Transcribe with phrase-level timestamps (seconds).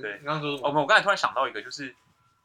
[0.00, 0.18] 对。
[0.20, 1.94] 你刚刚说什哦，我刚才突然想到一个，就是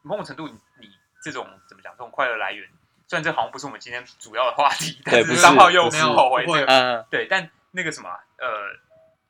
[0.02, 0.88] 某种程度你，你
[1.22, 2.68] 这种怎么讲，这种快乐来源，
[3.06, 6.66] 虽然这好像不是我们今天主要的话题，但是对不是三号又不是
[7.10, 8.48] 对，但那个什么啊，呃，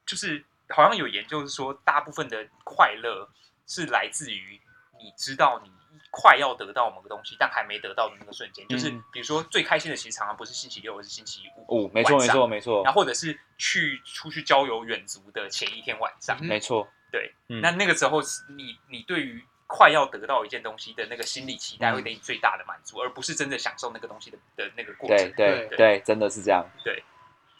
[0.06, 3.28] 就是好像有研究是说，大部分的快乐
[3.66, 4.60] 是来自于
[4.98, 5.70] 你知道你
[6.12, 8.66] 快要得到某个东西，但还没得到的那个瞬间。
[8.68, 9.02] 就是嗯。
[9.12, 11.86] 比如说最开心的，其实常常不是星期六，而是星期五。
[11.86, 12.82] 哦，没错没错没错。
[12.84, 25.32] 然后或者是去出去郊游远足的前一天晚上，嗯没错，对，嗯那那个时候是你你对于快要得到一件东西的那个心理期待，嗯会给你最大的满足，而不是真的享受那个东西的的那个过对程。
[25.36, 26.64] 对对对，真的是这样。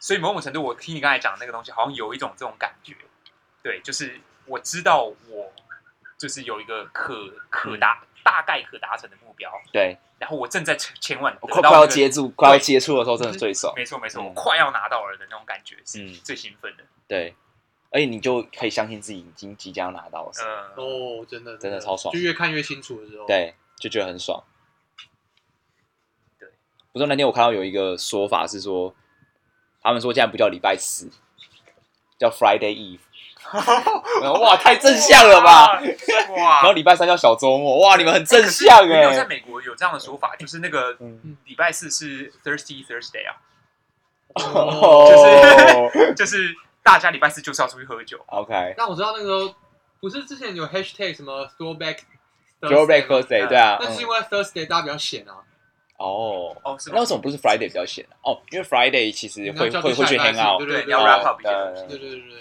[0.01, 2.97] 所以某种程度，我听你刚才讲的那个东西，好像有一种这种感觉。
[3.63, 5.53] 对，就是我知道我
[6.19, 13.75] 就是有一个可可达、大概可达成的目标，对，然后我正在前前往我快快要那个接住，快要接触的时候，真的最爽。
[13.77, 16.85] 没错没错，嗯我快要拿到了的那种感觉是嗯最兴奋的。
[17.07, 17.37] 对，
[17.91, 24.43] 而且你就可以相信自己已经即将拿到了什么，呃，哦，真的真的超爽就越看越清楚的时候。，对，就觉得很爽。
[26.38, 26.49] 对，
[26.93, 28.95] 不是那天我看到有一个说法是说，
[29.83, 31.11] 他们说现在不叫礼拜四，
[32.18, 33.01] 叫 Friday Eve。
[34.23, 35.80] 哇，太正向了吧！
[36.37, 36.61] 哇！
[36.61, 39.27] 然后礼拜三叫小周末，哇，你们很正向没有在哎。
[39.27, 43.43] 美国有这样的说法，就是那个嗯礼拜四是 Thirsty Thursday 啊，
[44.35, 48.19] 哦就是 就是大家礼拜四就是要出去喝酒。
[48.27, 49.55] ，OK，那我知道那个时候
[50.01, 51.99] 不是之前有 hashtag 什么 throwback
[52.61, 53.87] Throwback Thursday 对啊，嗯。
[53.87, 55.35] 那是因为 Thursday 大家比较闲啊，
[55.99, 58.17] 哦，哦，是那为什么不是 Friday 比较闲呢？
[58.23, 61.87] 哦，因为 Friday 其实会会会去 hang out，对对对你要哦 wrap up 一些呃东西。
[61.89, 62.29] 对对对。
[62.29, 62.39] 对，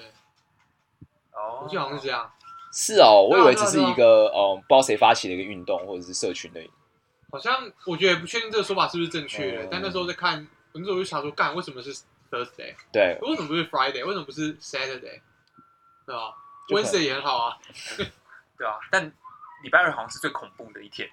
[1.34, 1.62] 哦。
[1.64, 2.32] 我记得好像是这样，
[2.74, 6.62] 是哦，我以为只是一个呃，不知道谁发起的一个运动或者是社群的，
[7.32, 11.94] 好像我觉得不确定这个说法是不是正确的嗯，但那时候在看，我那时候就想说，干为什么是
[12.30, 12.76] Thursday？
[12.92, 14.06] 对，为什么不是 Friday？
[14.06, 15.22] 为什么不是 Saturday？
[16.06, 16.34] 对吧
[16.68, 17.58] 就可能？Wednesday 也很好啊，
[18.58, 19.06] 对啊，但
[19.64, 21.08] 礼拜二好像是最恐怖的一天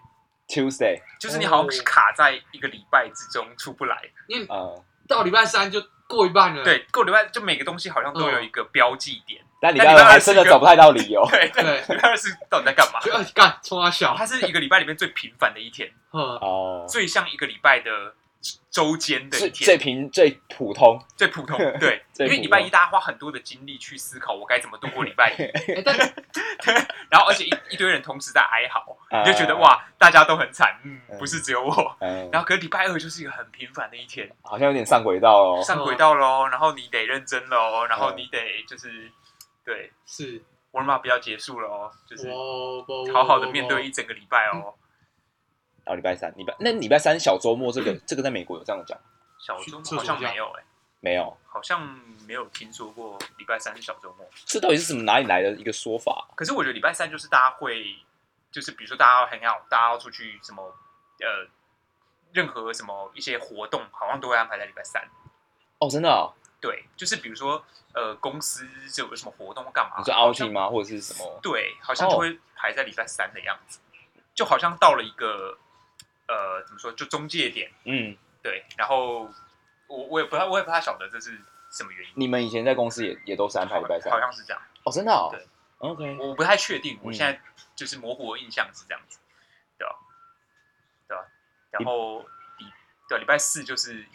[0.48, 4.00] ，Tuesday，就是你好像卡在一个礼拜之中出不来。
[4.28, 6.64] 因为嗯，到礼拜三就过一半了。
[6.64, 9.42] 对，过礼拜就每个东西好像都有一个标记点。
[9.58, 11.26] 但礼拜二真的找不太到理由。
[11.32, 13.00] 对对，礼拜二是到底在干嘛？
[13.34, 18.14] 干冲他小，它是一个礼拜里面最平凡的一天，嗯，哦，最像一个礼拜的
[18.70, 21.56] 周间的最一天，最平最普通，最普通。
[21.80, 25.32] 对，因为礼拜一大家花很多的精力去思考我该怎么度过礼拜。
[25.32, 25.42] 一，
[25.72, 25.96] 哎，但
[27.10, 29.22] 然后而且一一堆人同时在哀嚎，啊。
[29.22, 31.18] 你就觉得，哇，大家都很惨，嗯，嗯。
[31.18, 31.96] 不是只有我。
[32.00, 35.62] 嗯，然后可是礼拜二就是一个很平凡的一天，好像有点上轨道哦。
[35.62, 39.10] 上轨道喽，然后你得认真喽，然后嗯你得就是
[39.64, 40.42] 对，是。
[40.72, 42.30] 我他妈不要结束了哦，就是
[43.10, 44.74] 好好的面对一整个礼拜哦。
[45.86, 48.98] 然后礼拜三，礼拜那礼拜三小周末这个 这个在美国有这样讲
[49.38, 50.64] 小周末好像没有哎、
[51.00, 51.36] 没有？
[51.46, 51.80] 好像
[52.26, 54.28] 没有听说过礼拜三是小周末。
[54.44, 56.26] 这到底是什么哪里来的一个说法？
[56.34, 57.96] 可是我觉得礼拜三就是大家会，
[58.50, 60.74] 就是比如说大家要 hang out，大家要出去什么
[61.20, 61.48] 呃，
[62.32, 65.02] 任何什么一些活动，好像都会安排在礼拜三。
[65.78, 66.34] 哦，真的哦？
[66.60, 67.62] 对，就是比如说
[67.94, 69.96] 呃，公司就有什么活动干嘛？
[69.98, 70.68] 你说 outing 吗？
[70.68, 71.38] 或者是什么？
[71.42, 73.78] 对，好像就会排在礼拜三的样子，
[74.34, 75.56] 就好像到了一个
[76.28, 77.70] 呃，怎么说，就中介点。
[77.84, 79.30] 嗯，对，然后
[79.86, 81.38] 我我也不太我也不太晓得这是
[81.70, 84.12] 什么原因，你们以前在公司也也都是安排礼拜三？
[84.12, 84.18] 好？
[84.20, 85.28] 像是这样，哦，真的哦。
[85.32, 85.46] 对。
[85.78, 87.14] OK，我不太确定，我嗯。
[87.14, 87.38] 现在
[87.74, 89.18] 就是模糊的印象是这样子，
[89.76, 89.94] 对吧、
[91.06, 91.22] 对吧、
[91.70, 92.20] 然后
[92.58, 92.66] 礼
[93.08, 94.06] 对礼拜四就是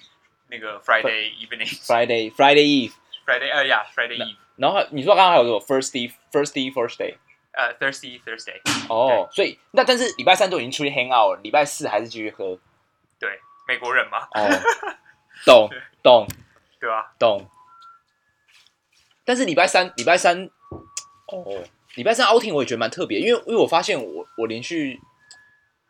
[0.48, 7.18] 那个 Friday evening Friday Friday Eve，Friday 哎呀 Friday Eve 然后你说刚刚还有什么？First Day First Day First Day？
[7.54, 12.58] 呃 Thursday Thursday 哦，所以那但是礼拜三都已经出去 hang out 了，礼拜四还是继续喝。
[13.20, 14.50] 对美国人嘛，哦，
[15.46, 15.70] 懂
[16.02, 16.28] 懂
[16.80, 17.48] 对吧、懂。
[19.24, 20.50] 但是礼拜三礼拜三，
[21.28, 21.64] 哦，
[21.96, 25.00] 礼拜三 outing 我也觉得蛮特别，因为因为我发现我我连续，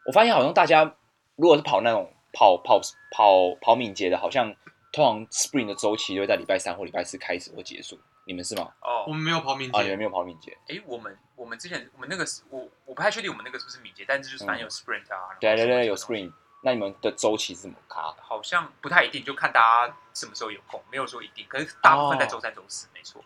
[0.06, 0.96] 我发现好像大家
[1.36, 4.54] 如果是跑那种跑跑跑跑敏捷的，好像
[4.92, 7.98] 通常 spring 的周期就会在礼拜三或礼拜四开始或结束。
[8.26, 8.72] 你们是吗？
[8.82, 10.58] 哦我，们没有跑敏啊，你们，没有跑敏捷？
[10.68, 16.34] 哎，我们我们之前我们那个是我我不太确定我们那个是不是敏捷，但是就是反正有 sprint 啊，对对对，有什么什么 spring。
[16.64, 18.18] 那你们的周期是怎么卡的？
[18.22, 23.20] 好像不太一定，就看大家什么时候有空，没有说一定，可是大部分在哦周三、周四，没错，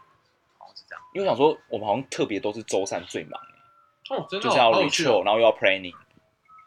[0.57, 1.03] 好像是这样。
[1.13, 3.37] 因为我想说，我们好像特别都是周三最忙。
[4.09, 5.93] 哦，真的哦就是要好有趣 retro，哦然后又要 planning，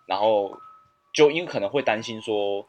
[0.04, 0.60] 然后
[1.14, 2.68] 就因为可能会担心说，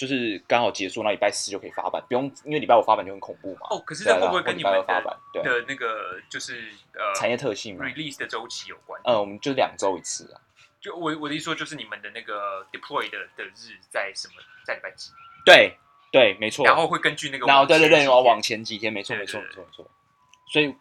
[0.00, 3.66] 就是刚好结束，那礼拜四就可以发版，不用因为礼拜五发版就很恐怖嘛。
[3.68, 5.14] 哦，可是这会不会跟你们发版？
[5.30, 7.84] 对，的那个就是呃产业特性嘛。
[7.84, 8.98] release 的周期有关？
[9.04, 10.40] 嗯，我们就两周一次啊。
[10.80, 15.10] 就我我的意思说，就是你们的那个 deploy 的的日在什么在礼拜几？
[15.44, 15.76] 对
[16.10, 16.64] 对，没错。
[16.64, 19.90] 然后会根据那个然后对对对，往前几天我往前几天，没错没错没错没错。
[20.50, 20.74] 所以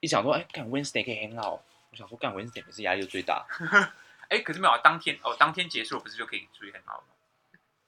[0.00, 1.60] 一想说，哎，干 Wednesday 可以 hang out，
[1.90, 3.46] 我想说，干 Wednesday 也是压力最大。
[4.28, 7.13] 哎，可是没有啊，当天哦，当天结束不是就可以注意很好吗？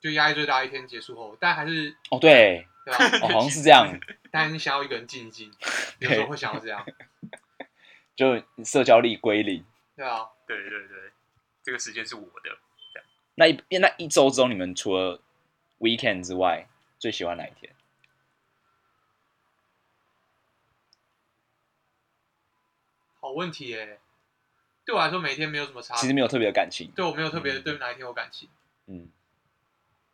[0.01, 3.05] 就压力最大一天结束后，但还是哦，对，对吧？
[3.23, 3.99] 哦，好像是这样，
[4.31, 5.53] 但你想要一个人静一静，
[5.99, 6.85] 有时候会想要这样，
[8.15, 9.65] 就社交力归零。
[9.97, 10.31] 对啊。
[10.47, 10.97] 对对对，
[11.65, 12.57] 这个时间是我的。
[13.35, 15.21] 那一那一周中，你们除了
[15.81, 16.69] weekend 之外，
[17.01, 17.75] 最喜欢哪一天？
[23.21, 23.99] 好问题耶，
[24.85, 26.93] 对我来说每一天没有什么差别，其实没有特别的感情。
[26.95, 28.49] 对我没有特别嗯对哪一天有感情。
[28.87, 29.11] 嗯，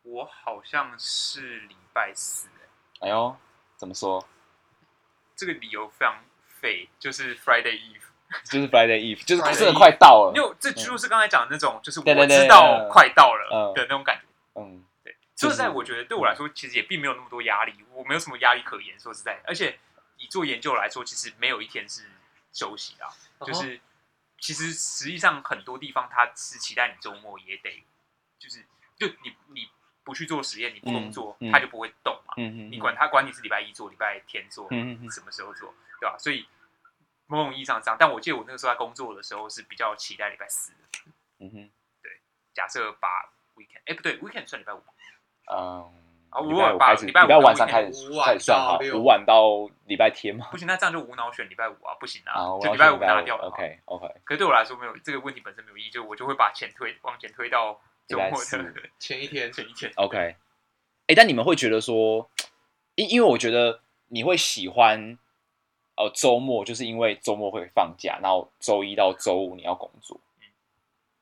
[0.03, 2.47] 我好像是礼拜四，
[2.99, 3.35] 哎哎呦，
[3.75, 4.25] 怎么说？
[5.35, 7.99] 这个理由非常废，就是 Friday Eve。
[8.45, 10.33] 就是 Friday Eve，就是真的快到了。
[10.35, 14.59] 因为这就是刚才讲的那种，就是我知道快到了嗯的那种感觉。
[14.59, 18.99] 嗯，对，说实在，我觉得对我来说，其实也并没有那么多压力，我没有什么压力可言。
[18.99, 19.77] 说实在，而且
[20.17, 22.09] 以做研究来说，其实没有一天是
[22.51, 23.79] 休息的啊，哦就是
[24.39, 27.83] 其实实际上很多地方他是期待你周末也得，
[28.39, 28.65] 就是
[28.97, 29.69] 就你你
[30.03, 32.33] 不去做实验，你不工作，嗯嗯它就不会动嘛。
[32.37, 34.67] 你管它管你是礼拜一做，礼拜天做，
[35.11, 36.17] 什么时候做，对吧？
[36.17, 36.45] 所以
[37.27, 40.77] 某种意义上这样，但我记得我那个时候在工作的时候是比较期待礼拜四的。
[41.39, 41.71] 嗯哼，
[42.01, 42.11] 对
[42.53, 43.07] 假设把
[43.55, 44.93] weekend，哎，不对，weekend 算礼拜五吧。
[45.51, 45.91] 嗯，
[46.29, 50.47] 啊礼如果把拜五开始，礼拜五晚上开始五晚开始算好，到六五晚到礼拜天嘛。
[50.51, 53.47] 不行，那这样就无脑选礼拜五啊，不行啊，就礼拜五拿掉了。
[53.47, 59.91] OK OK，可是对我来说没有这个问题本身没有意义，就我就会把钱推往前推到礼拜四的前一天，前一天。
[59.95, 60.35] OK，
[61.07, 62.29] 哎、但你们会觉得说，
[62.95, 65.17] 因因为我觉得你会喜欢，
[65.95, 70.47] 呃，周末就是因为周末会放假，然后周一到周五你要工作，嗯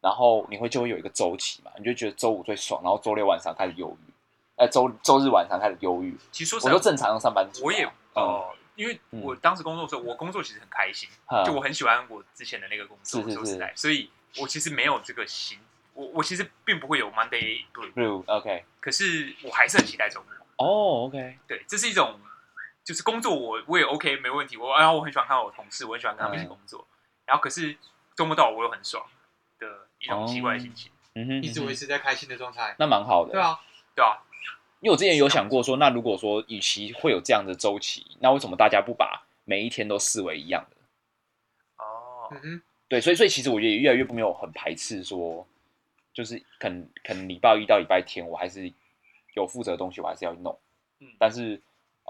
[0.01, 4.12] 然后你会就会有一个周期嘛，你就觉得周五最爽，然后周六晚上开始忧郁，
[4.56, 6.18] 呃，周周日晚上开始忧郁。
[6.31, 15.60] 其实说实正常上班族啊、我也嗯哦，因为我当时工作的时候，我工作其实很开心，嗯就我很喜欢我之前的那个工作，说实在，所以我其实没有这个心，
[15.94, 20.32] 我我其实并不会有 Monday Blue，Blue OK，可是我还是很期待周末。
[20.58, 22.20] 哦 OK，对，这是一种
[22.84, 26.50] 就是工作我我也 OK 没问题，我然后我很喜欢看到我同事，我很喜欢跟他们一起嗯。
[26.50, 26.88] 工作，
[27.26, 27.76] 然后可是
[28.16, 29.06] 周末到我又很爽
[29.60, 32.76] 的一种奇怪的心情，嗯哼，一直维持在开心的状态。
[32.78, 33.60] 那蛮好的，对啊，
[33.96, 34.18] 对啊，
[34.82, 40.78] 因为我之前有想过说，那如果说与其会有这样的周期，那为什么大家不把每一天都视为一样的？
[41.84, 45.48] 哦，嗯哼，对，所以所以其实我觉得越来越没有很排斥说，
[46.13, 48.72] 就是可能可能礼拜一到礼拜天我还是
[49.34, 50.58] 有负责的东西，我还是要弄，
[51.00, 51.62] 嗯但是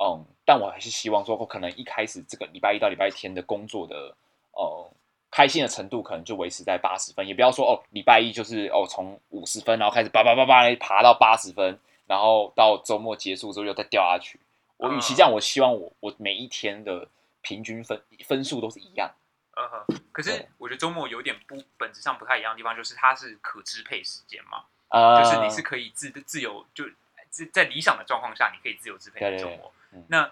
[0.02, 4.16] 嗯，但我还是希望说，我可能一开始这个礼拜一到礼拜天的工作的
[4.54, 4.90] 呃
[5.30, 11.78] 开心的程度可能就维持在八十分，也不要说哦礼拜一就是哦从五十分然后开始叭叭叭叭爬到八十分，
[12.08, 14.40] 然后到周末结束之后又再掉下去。
[14.78, 17.08] 我与其这样，我希望我我每一天的
[17.44, 19.12] 平均分分数都是一样。
[19.62, 26.86] 嗯哼，可是我觉得周末有点不本质上不太一样的地方，就是它是可支配时间嘛，呃，就是你是可以自自由就
[27.30, 30.06] 在在理想的状况下，你可以自由支配你的周对对末嗯。
[30.10, 30.32] 那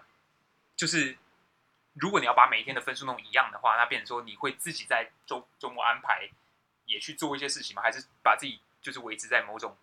[0.76, 1.18] 就是
[1.94, 6.30] 如果你要把每一天的分数弄一样的话，那变成说你会自己在周周末安排
[6.86, 7.82] 也去做一些事情吗？
[7.82, 9.78] 还是把自己就是维持在某种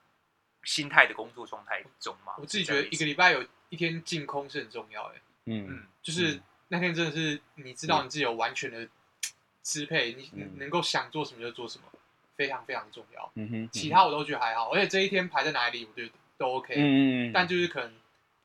[0.65, 2.35] 心态的工作状态中吗？
[2.39, 5.15] 我自己觉得一个礼拜有一天净空是很重要的，
[5.45, 8.89] 嗯嗯就是那天真的是你知道你自己有完全的
[9.67, 11.85] 支配，你嗯能够想做什么就做什么，
[12.37, 13.33] 非常非常重要。
[13.35, 16.73] 嗯哼，其他我都觉得还好，而且这一天排在哪里，我觉得都 OK。
[16.77, 17.93] 嗯嗯嗯，但就是可能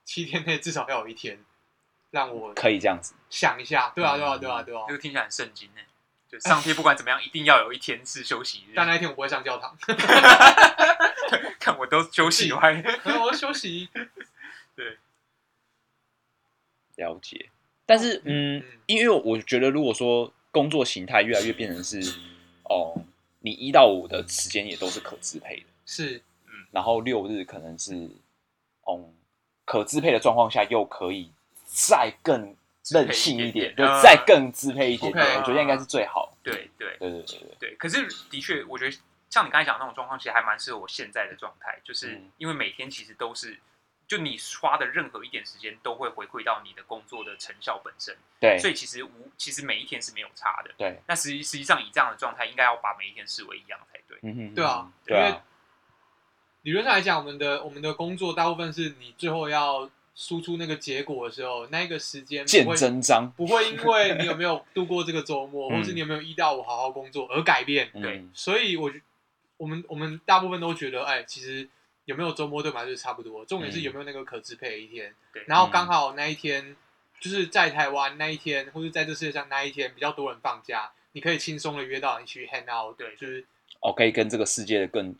[0.04, 1.38] 七天内至少要有一天
[2.10, 3.14] 让我可以这样子。
[3.30, 4.94] 想一下，对啊，嗯对啊，对啊，对啊这。
[4.96, 5.82] 个听起来很圣经呢。
[6.28, 8.72] 就上天不管怎么样，一定要有一天是休息日。
[8.74, 9.78] 但那一天我不会上教堂
[11.60, 13.90] 看我都休息完， 我要休息。
[14.76, 14.98] 对
[16.96, 17.50] 了解，
[17.86, 22.00] 但是嗯嗯，因为我觉得如果说工作形态越来越变成是
[22.66, 22.94] 哦，
[23.40, 27.94] 你一到五的时间也都是可支配的，是，嗯然后六日可能是
[28.88, 29.14] 嗯
[29.66, 31.32] 可支配的状况下，又可以
[31.66, 32.56] 再更
[32.90, 36.36] 任性一点，就再更支配一点点，我觉得应该是最好。
[36.44, 36.98] 对对。
[37.00, 37.76] 对对对对，对。
[37.76, 38.98] 可是的确，我觉得
[39.30, 42.32] 像你刚才讲那种状况，其实还蛮适合我现在的状态，就是嗯。
[42.38, 43.58] 因为每天其实都是，
[44.12, 50.72] 就你花的任何一点时间都会回馈到你的工作的成效本身，对所以其实无其实每一天是没有差的。
[50.78, 54.18] 对，那实际实际上以这样的状态，应该要把每一天视为一样才对。
[54.24, 55.44] 嗯哼，对啊对因为啊，
[56.64, 67.90] 理论上来讲，我们的我们的工作大部分是你最后要输出那个结果的时候，那个时间不见会真章，不会因为 你有没有度过这个周末，嗯或是你有没有一到五好好工作而改变。
[67.94, 69.02] 对嗯所以我觉
[69.56, 71.70] 我们我们大部分都觉得，哎，其实
[72.06, 75.14] 有没有周末对我们来说是差不多，重点是嗯有没有那个可支配的一天。
[75.34, 76.76] 对然后刚好那一天
[77.20, 83.46] 就是在台湾那一天，或者在这世界上那一天比较多人放假，你可以轻松的约到你去 hang out，对就是
[83.82, 85.14] 哦，可以跟这个世界的更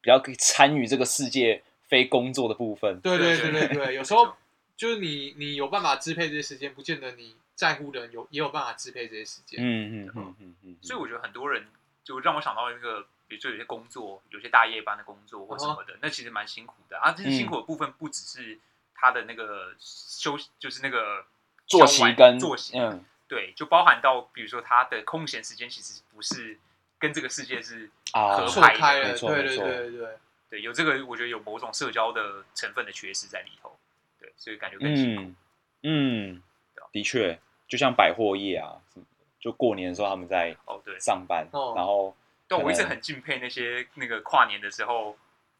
[0.00, 3.00] 比较可以参与这个世界非工作的部分。
[3.00, 4.36] 对对对对对对对， 有时候
[4.76, 9.58] 就是你你有办法支配这些时间，不见得你在乎的人有也有办法支配这些时间。
[9.60, 11.66] 嗯嗯嗯嗯嗯，所以我觉得很多人
[12.04, 17.12] 就让我想到一个，比如说有些工作，有些大夜班的工作或什么的，那其实蛮辛苦的啊。
[17.12, 18.58] 这些辛苦的部分不只是
[18.94, 21.26] 他的那个休，就是那个
[21.66, 26.58] 作息跟作息，嗯对，就包含到比如说他的空闲时间其实不是
[26.98, 30.18] 跟这个世界是啊合错拍的错对对对对
[30.50, 33.78] 对，有这个，我觉得有某种社交的成分的缺失在里头，
[34.18, 35.34] 对，所以感觉更辛苦。
[35.82, 36.42] 嗯
[36.90, 42.16] 的确，就像百货业啊，什么的就过年的时候他们在哦，对，上班，哦然后
[42.48, 45.16] 对，我一直很敬佩那些那个跨年的时候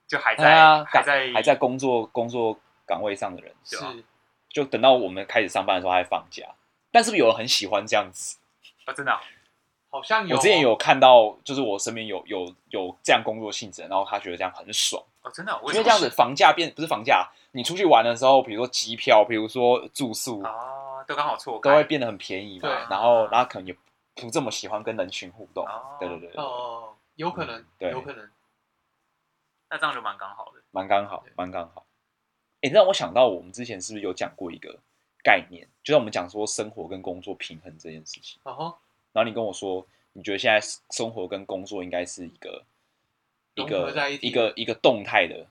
[0.07, 3.77] 就还哎在、啊还在还在工作工作岗位上的人，是
[4.49, 6.45] 就等到我们开始上班的时候还放假。
[6.91, 8.39] 但是不是有人很喜欢这样子？
[8.87, 9.21] 啊，真的啊、
[9.91, 22.69] 好像有我之前有看到，就是我身边有有有这样工作性质，然后他觉得这样很爽，哦，真的因为这样子房价变不是房价，你出去玩的时候，比如说机票，比如说住宿，啊，都刚好错开都会变得很便宜嘛。
[22.89, 23.77] 然后，然后可能也
[24.21, 25.97] 不这么喜欢跟人群互动哦。
[25.99, 28.31] 对对对，对哦，有可能嗯，对有可能，
[29.71, 30.63] 那这样就蛮刚好的。
[30.71, 31.87] 蛮刚好，蛮刚好。
[32.63, 34.79] 哎，让我想到我们之前是不是有讲过一个
[35.23, 38.39] 概念，就像我们讲说生活跟工作平衡这件事情。
[38.45, 38.77] 然后
[39.13, 40.61] 然后你跟我说，你觉得现在
[40.91, 42.65] 生活跟工作应该是一个
[43.55, 45.47] 一个一一个一个动态的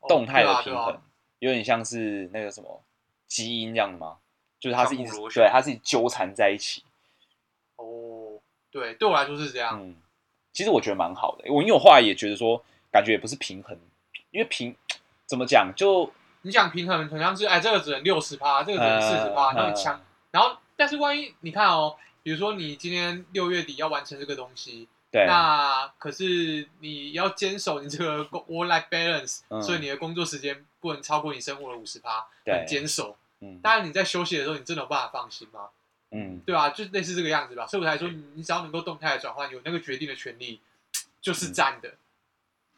[0.00, 1.00] 哦动态的平衡，
[1.40, 2.82] 有点像是那个什么
[3.26, 4.18] 基因这样吗？
[4.58, 6.82] 就是它是一对，它是纠缠在一起。
[8.74, 9.94] 哦，对，对我来说是这样，嗯，
[10.52, 11.52] 其实我觉得蛮好的。
[11.52, 13.78] 我因为我后来也觉得说，感觉也不是平衡，
[14.30, 14.76] 因为平
[15.26, 16.12] 怎么讲就
[16.42, 20.00] 你讲平衡，好像是哎，这个只能六十趴，这个只能四十趴，呃那你强，
[20.30, 33.16] 然后但是万一你看哦，比如说你今天六月底要完成这个东西，对那可是你要坚守你这个 work life balance，、嗯所以你的工作时间不能超过你生活的五十趴，对很坚守。
[33.40, 35.68] 嗯当然你在休息的时候，你真的有办法放心吗？
[36.16, 37.66] 嗯对啊，就类似这个样子吧。
[37.66, 40.60] 所以我才说，你只要能够动态的转换，有那个决定的权利，
[41.20, 41.94] 就是占的。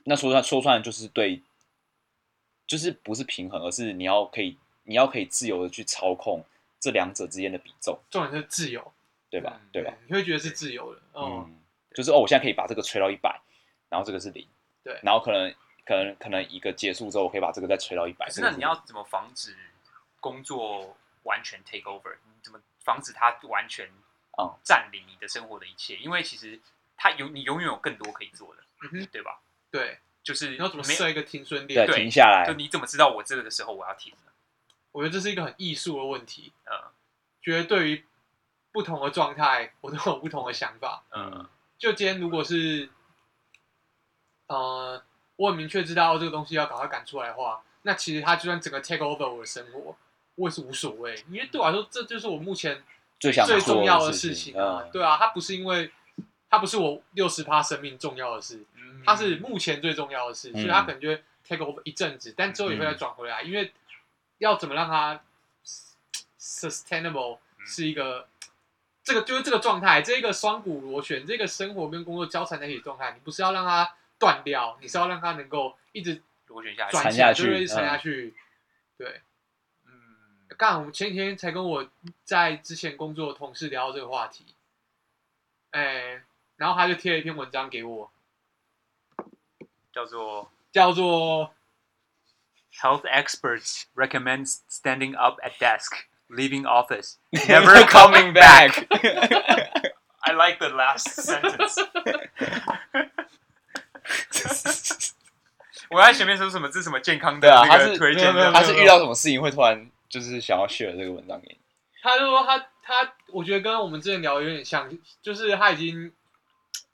[0.05, 1.43] 那说穿说穿就是对，
[2.67, 6.43] 就是不是平衡，而是你要可以你要可以自由的去操控
[6.81, 8.93] 这两者之间的比重，重点是自由，
[9.29, 9.61] 对吧？
[9.71, 9.93] 对吧？？
[10.07, 11.01] 你会觉得是自由的。
[11.13, 11.59] 哦，嗯，
[11.93, 13.39] 就是哦，我现在可以把这个吹到一百，
[13.89, 14.47] 然后这个是零，
[14.83, 15.53] 对然后可能
[15.85, 18.27] 可能可能一个结束之后，我可以把这个再吹到一百。
[18.27, 19.55] 可是那你要怎么防止
[20.21, 22.15] 工作完全 take over？
[22.25, 23.87] 你怎么防止它完全
[24.39, 25.97] 嗯占领你的生活的一切？
[25.97, 26.59] 因为其实
[26.97, 29.41] 它有你永远有更多可以做的，嗯哼，对吧？
[29.71, 31.87] 对，就是你要怎么没设一个停损对点？
[31.87, 34.33] 对停下来就，你怎么知道我这个的时候我要停了？
[34.93, 36.53] 我觉得这是一个很艺术的问题。
[36.65, 36.73] 嗯
[37.43, 38.05] 觉得对于
[38.73, 41.05] 不同的状态，我都有不同的想法。
[41.13, 42.91] 嗯，就今天如果是，
[44.49, 45.01] 呃，
[45.37, 49.97] 我很明确知道这个东西要赶快赶出来的话，那其实它就算整个 take over 我的生活，
[50.37, 52.83] 我也是无所谓，因为对我来说，这就是我目前
[53.19, 54.83] 最想最重要的事情啊。
[54.85, 54.91] 嗯。
[54.93, 55.91] 对啊，它不是因为
[56.49, 59.03] 它不是我六十趴生命重要的事，嗯。
[59.05, 63.73] 它是目前最重要的事，所以它可能就会 take over 一阵子，但之后也会再转回来，因为
[64.39, 65.21] 要怎么让它
[66.41, 67.67] sustainable 嗯。
[67.67, 68.29] 是一个。
[69.07, 78.35] 这个就是这个状态，这个双股螺旋，这个生活跟工作交缠在一起状态，你不是要让它断掉，你是要让它能够一直螺旋下去，转下去对对，缠下嗯去。
[78.99, 79.23] 对，嗯，
[80.57, 81.87] 刚我们前几天才跟我
[82.25, 84.47] 在之前工作的同事聊到这个话题，
[85.71, 86.23] 哎，
[86.57, 88.11] 然后他就贴了一篇文章给我，
[89.93, 91.53] 叫做叫做
[92.81, 98.87] Health experts recommend standing up at desk, leaving office, Never coming back.
[100.21, 101.75] I like the last sentence.
[105.89, 106.69] 我在前面说什么？
[106.69, 111.59] 这是什么健康的对啊，那个他是推荐的他是遇到什么事情会突然就是想要 share 这个文章给你？
[112.03, 114.89] 他就说他他，我觉得跟我们之前聊的有点像，
[115.21, 116.13] 就是他已经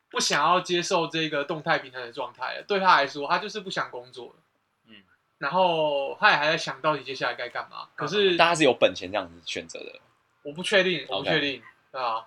[0.09, 2.63] 不想要接受这个动态平衡的状态了。
[2.63, 4.35] 对他来说，他就是不想工作了。
[4.87, 5.03] 嗯，
[5.37, 7.89] 然后他也还在想到底接下来该干嘛。
[7.95, 10.01] 可是大家是有本钱这样子选择的。
[10.43, 12.27] 我不确定，我不确定，对啊。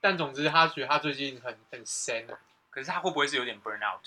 [0.00, 2.26] 但总之，他觉得他最近很很 sad，
[2.70, 4.04] 可是他会不会是有点 burn out？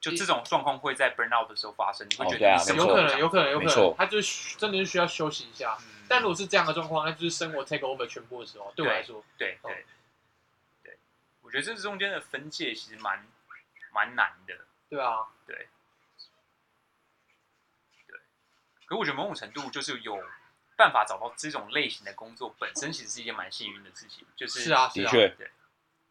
[0.00, 5.76] 就这种状况会在 burn out 的时候发生，你会觉哦啊得你什么没错有可能，有可能，有可能，他就是真的是需要休息一下。
[5.80, 9.84] 嗯但如果是这样的状况，那就是生活 take over 全部的时候，对我来说，哦对对
[10.82, 10.98] 对，
[11.40, 13.24] 我觉得这中间的分界其实蛮
[13.92, 14.58] 蛮难的。
[14.88, 15.68] 对啊，对
[18.08, 18.18] 对
[18.86, 20.20] 可是我觉得某种程度就是有
[20.76, 24.26] 办法找到这种类型的工作，本身其实是一件蛮幸运的事情。
[24.34, 25.50] 就是是啊，是啊，的确对，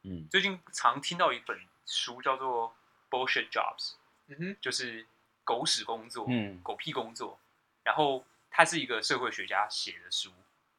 [0.03, 2.69] 嗯最近常听到一本书叫做
[3.09, 3.77] 《Bullshit Jobs》，
[4.27, 5.05] 嗯哼，就是
[5.43, 7.39] 狗屎工作，嗯狗屁工作。
[7.83, 10.31] 然后他是一个社会学家写的书，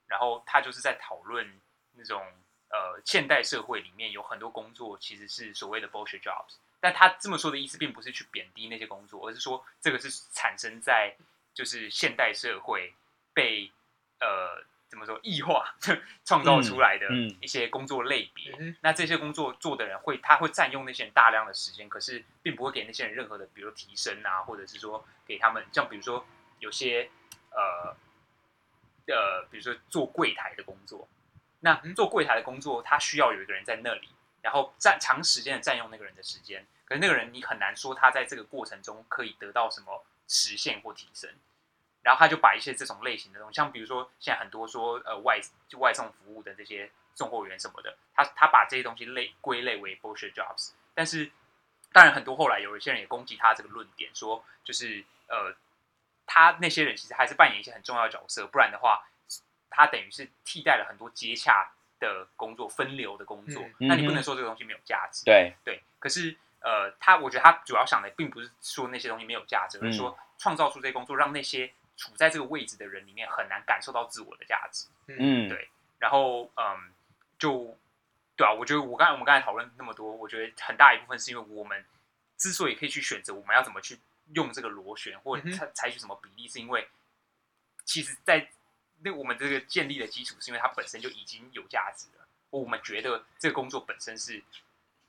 [0.06, 1.60] 然后他就是在讨论
[1.94, 2.22] 那种
[2.68, 6.54] 呃现代社会里面有很多工作其实是所谓的 bullshit jobs。
[6.78, 11.14] 但他这么说的意思，并不是去贬低那些工作，而是说这个是产生在
[11.52, 12.94] 就是现代社会
[13.34, 13.70] 被
[14.20, 15.74] 呃怎么说异化
[16.26, 17.06] 创造出来的
[17.40, 18.52] 一些工作类别。
[18.82, 26.26] 那这些工作做的人会，他会占用那些人大量的时间，可是并不会给那些人任何的，比如提升啊，或者是说给他们，像比如说
[26.58, 27.08] 有些
[27.52, 27.96] 呃
[29.06, 31.08] 呃，比如说做柜台的工作，
[31.60, 34.08] 那嗯做柜台的工作，他需要有一个人在那里，
[34.42, 41.30] 然后占长时间的占用那个人的时间，可是那个人你很难说他在这个过程中可以得到什么实现或提升。
[42.02, 50.72] 然后他就把一些这种类型的东西，像比如说现在很多说呃外就外送服务的这些送货员什么的，他他把这些东西类归类为 bullshit jobs。
[50.94, 51.30] 但是
[51.92, 55.54] 当然很多后来有一些人也攻击他这个论点，说就是呃
[56.26, 59.04] 他那些人其实还是扮演一些很重要的角色，不然的话
[59.68, 65.24] 他等于是替代了很多接洽的工作、分流的工作，嗯那你不能说这个东西没有价值。
[65.24, 74.88] 对，对，可是呃，他我觉得他主要想的并不是说那些东西没有价值，而是说创造出这些工作，让那些处在这个位置的人里面很难感受到自我的价值。
[75.06, 76.92] 嗯对然后嗯，
[77.38, 77.76] 就
[78.36, 81.84] 对啊，我觉得我刚才我们刚才讨论那么多，我觉得很大一部分是因为我们
[82.38, 83.98] 之所以可以去选择我们要怎么去
[84.32, 86.88] 用这个螺旋，或采采取什么比例，是因为
[87.84, 88.48] 其实，在
[89.02, 94.42] 那我们这个建立的基础是因为它本身就已经有价值了，我们觉得这个工作本身是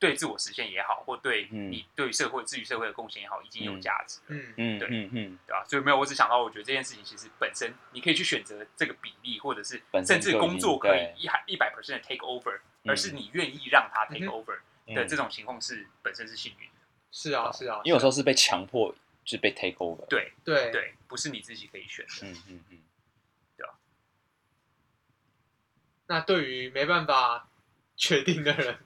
[0.01, 1.71] 对自我实现也好，或对嗯。
[1.71, 4.25] 你对于社会至于社会的贡献也好，已经有价值了。
[4.29, 4.53] 嗯。
[4.57, 5.63] 嗯对嗯嗯，对吧？
[5.69, 11.15] 所以没有，我只想到，我觉得这件事情其实本身你可以去选择这个比例，或者是本身甚至工作可以对。
[11.19, 14.95] 一一百 percent 的 take over，嗯而是你愿意让他 take 嗯 over 嗯。
[14.95, 16.73] 的这种情况是本身是幸运的。
[17.11, 18.91] 是啊，是啊，因为有时候候是被强迫，
[19.23, 20.71] 就是被 take over。，对对。
[20.71, 22.25] 对，不是你自己可以选的。
[22.27, 22.79] 嗯嗯嗯，
[26.07, 27.47] 那对于没办法
[27.95, 28.77] 确定的人，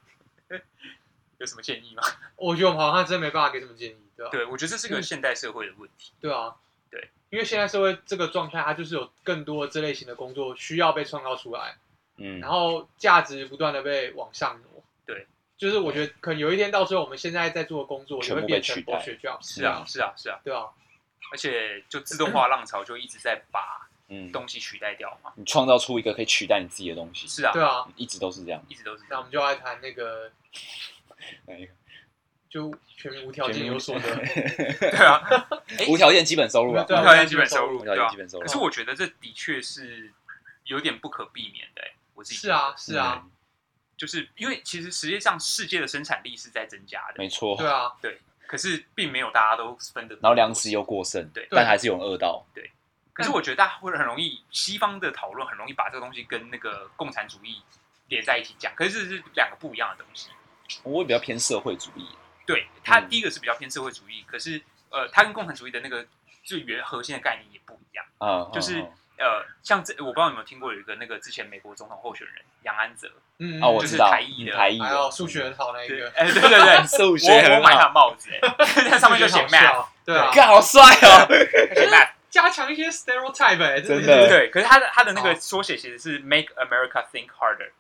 [1.38, 2.04] 有什么建议吗？
[2.38, 4.32] 我觉得我们好像真没办法给什么建议，对吧？
[4.32, 6.12] 对，我觉得这是个现代社会的问题。
[6.20, 6.56] 对啊，
[6.90, 11.76] 对，因为现在社会这个状态，它就是有更多的这类型的工作需要被创造出来，
[12.18, 14.84] 嗯，然后价值不断的被往上挪。
[15.06, 20.66] 对，就是我觉得可能有一天到时候，我们现在在做的工作也全部被会变成是啊，是啊，是啊，对啊，
[21.32, 25.34] 而且就自动化浪潮就一直在把嗯，东西取代掉嘛。
[25.36, 28.64] 你创造出一个可以取代你自己的东西，是啊，对啊，一直都是这样。
[28.70, 29.10] 一直都是这样。
[29.10, 30.32] 那我们就来谈那个
[31.48, 31.74] 哪一个
[32.50, 34.16] 就全民无条件有所得，
[34.80, 35.22] 对啊，
[35.90, 38.18] 无条件基本收入啊，无条件基本收入，无条件基？
[38.18, 38.46] 本收入。
[38.46, 40.14] 可是我觉得这的确是
[40.66, 43.32] 有点不可避免的、欸，我自己是啊，是啊，嗯，
[43.98, 47.58] 就是因为其实实际上世界的生产力是在增加的，没错。
[47.58, 50.16] 对啊对，可是并没有大家都分得。
[50.16, 52.46] 然后粮食又过剩，对但还是有人饿到。
[53.12, 57.62] 可是我觉得大家会很容易，西方的讨论很容易把这个东西跟那个共产主义
[58.10, 60.30] 连在一起讲，可是这是两个不一样的东西。
[60.84, 62.08] 我也比较偏社会主义，
[62.46, 63.10] 对，它嗯。
[63.10, 66.06] 第一个是比较偏社会主义，可是呃，他跟共产主义的那个
[66.44, 68.06] 最原核心的概念也不一样。
[68.18, 81.28] 啊，就是嗯呃，像这我不知道你有没有听过有一个那个之前美国总统候选人杨安泽，嗯，啊，我就是知道台艺的嗯台艺还有数学很好那一对，个，哎，对对对， 数学我我很好，买他的帽子，哎， 在上面就写 math，对好帅哦！
[81.76, 84.28] 写 math，加强一些 stereotype，哎真的。
[84.28, 85.40] 对，可是他的他的那个好。
[85.40, 87.72] 缩写其实是 Make America Think Harder，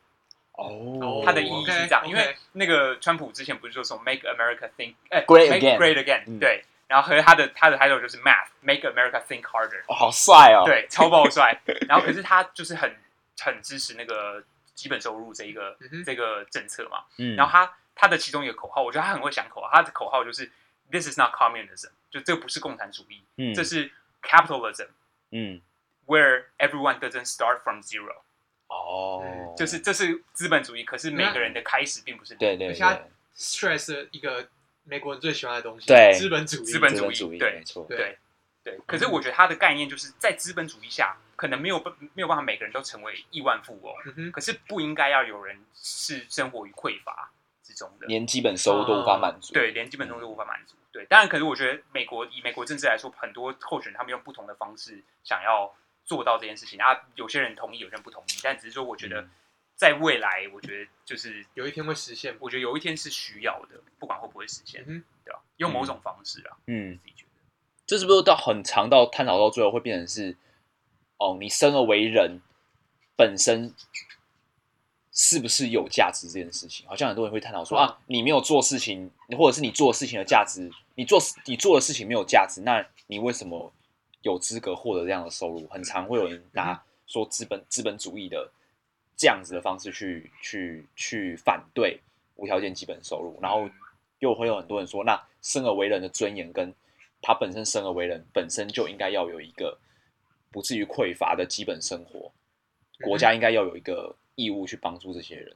[0.58, 11.60] 哦，它的意义是这样因为那个川普之前不是就说 Make America Think，哎 Great Make again Great Again，嗯对，然后和他的他的 title 就是 Math，Make America Think Harder，哦好帅哦！，对，超爆帅。
[11.88, 12.96] 然后可是他就是很
[13.40, 17.04] 很支持那个基本收入这一个这个政策嘛。
[17.18, 20.52] 嗯，然后他他的其中一个口号，我觉得他很会想口号，他的口号就是
[20.92, 23.92] This is not communism，就这不是共产主义，嗯这是
[24.22, 24.88] capitalism。
[25.32, 25.62] 嗯
[26.06, 28.22] Where everyone doesn't start from zero，、
[28.68, 33.04] 哦，就是这是资本主义，可是每个人的开始并不是零对对而且他对
[33.38, 34.48] ，stress 一个
[34.84, 38.18] 美国人最喜欢的东西，对资本主义，资本主义对没错，对对
[38.64, 38.80] 对。
[38.86, 47.32] 可是我觉得他的概念就是在资本主义下，可能没有办没有办法每个人都成为亿万富翁，嗯，可是不应该要有人是生活于匮乏
[47.64, 48.08] 之中的。
[48.08, 49.54] 连基本收入都无法满足。
[49.54, 50.76] 对，连基本收入都无法满足。
[50.92, 55.76] 对，当然，可是我觉得美国以美国政治来说，很多候选人他们用不同的方式想要
[56.06, 57.06] 做到这件事情啊。
[57.16, 59.30] 有些人同意，有些人不同意，但只是说，我觉得嗯
[59.76, 62.34] 在未来，我觉得就是有一天会实现。
[62.40, 65.42] 我觉得有一天是需要的，不管会不会实现，嗯对吧？
[65.58, 67.30] 用某种方式啊，嗯，自己觉得。
[67.86, 70.38] 这是不是到很长到探讨到最后会变成是
[71.18, 72.40] 哦，你生而为人
[73.18, 73.74] 本身
[75.12, 83.74] 是不是有价值这件事情，好像很多人会探讨说嗯啊，你没有做事情，或者是你做事情的价值，你做你做的事情没有价值，那你为什么
[84.26, 85.68] 有资格获得这样的收入？
[85.68, 88.52] 很常会有人拿说资本资本主义的
[89.16, 92.02] 这样子的方式去去去反对
[92.36, 93.70] 无条件基本收入，然后
[94.20, 96.74] 又会有很多人说，那生而为人的尊严跟
[97.22, 99.78] 他本身生而为人本身就应该要有一个
[100.52, 102.32] 不至于匮乏的基本生活，
[103.04, 105.56] 国家应该要有一个义务去帮助这些人。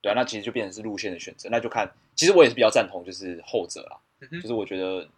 [0.00, 1.90] 对啊，那其实就变成是路线的选择，那就看。
[2.14, 3.98] 其实我也是比较赞同，就是后者啦，
[4.40, 5.08] 就是我觉得，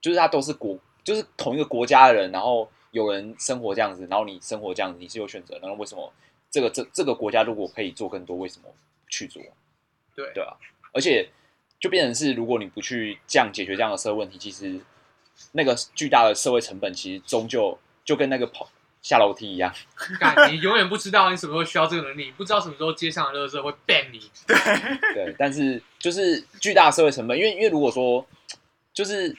[0.00, 0.76] 就是他都是国，
[1.08, 6.12] 就是同一个国家的人，然后有人生活这样子，然后你生活这样子，你是有选择的，然后为什么
[6.50, 9.42] 这个这这个国家如果可以做更多，为什么不去做？
[10.14, 10.52] 对对啊，
[10.92, 11.26] 而且
[11.80, 14.78] 就变成是，如果你不去这样解决这样的社会问题，其实
[15.52, 19.74] 那个巨大的社会成本，其实终究就跟那个跑下楼梯一样。
[20.20, 24.30] 干，你永远不知道你什么时候需要这个能力，不知道什么时候街上的垃圾会 ban 你。
[25.14, 28.26] 对，但是就是巨大的社会成本，因为因为如果说
[28.92, 29.34] 就是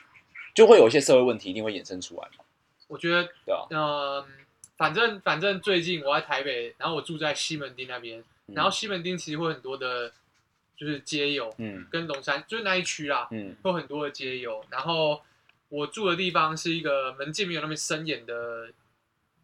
[0.60, 2.44] 就会有一些社会问题一定会衍生出来嘛，
[2.90, 4.26] 我觉得，对啊，嗯、
[4.76, 8.56] 反正反正最近我在台北，然后我住在西门町那边，嗯。
[8.56, 10.12] 然后西门町其实会很多的，
[10.76, 11.88] 就是街友嗯。
[11.90, 13.56] 跟龙山就是那一区啦，嗯。
[13.64, 14.62] 会有很多的街友。
[14.70, 15.22] 然后
[15.70, 18.74] 我住的地方是一个门禁没有那么森严的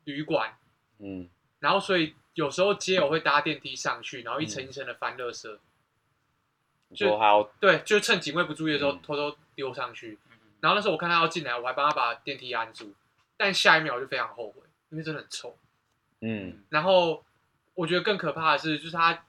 [0.03, 0.57] 旅馆，
[0.99, 1.29] 嗯。
[1.59, 5.57] 然后所以有时候街友会搭电梯上去，然后一层一层的翻垃圾。
[6.89, 8.99] 你说还要对，就趁警卫不注意的时候嗯。
[9.01, 10.19] 偷偷溜上去。
[10.55, 12.93] 嗯然后那时候我看他要进来，我还帮他把电梯按住，
[13.37, 15.57] 但下一秒我就非常后悔，因为真的很臭。
[16.21, 17.23] 嗯然后
[17.73, 19.25] 我觉得更可怕的是，就是他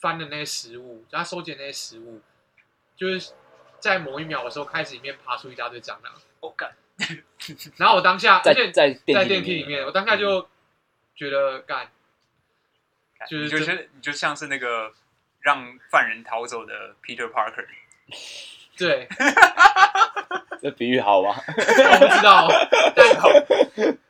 [0.00, 2.20] 翻的那些食物，他收集的那些食物，
[2.96, 3.32] 就是
[3.78, 6.12] 在某一秒的时候开始里面爬出一大堆蟑螂。
[6.40, 6.74] 我干，
[7.76, 10.48] 然后我当下，在在在电电梯里面，我当下就
[11.14, 11.90] 觉得干，
[13.28, 14.92] 就是你就这是你就像是那个
[15.40, 17.66] 让犯人逃走的 Peter Parker，
[18.78, 19.08] 对，
[20.60, 21.34] 这比喻好吗？
[21.46, 22.48] 我不知道，
[22.94, 23.06] 但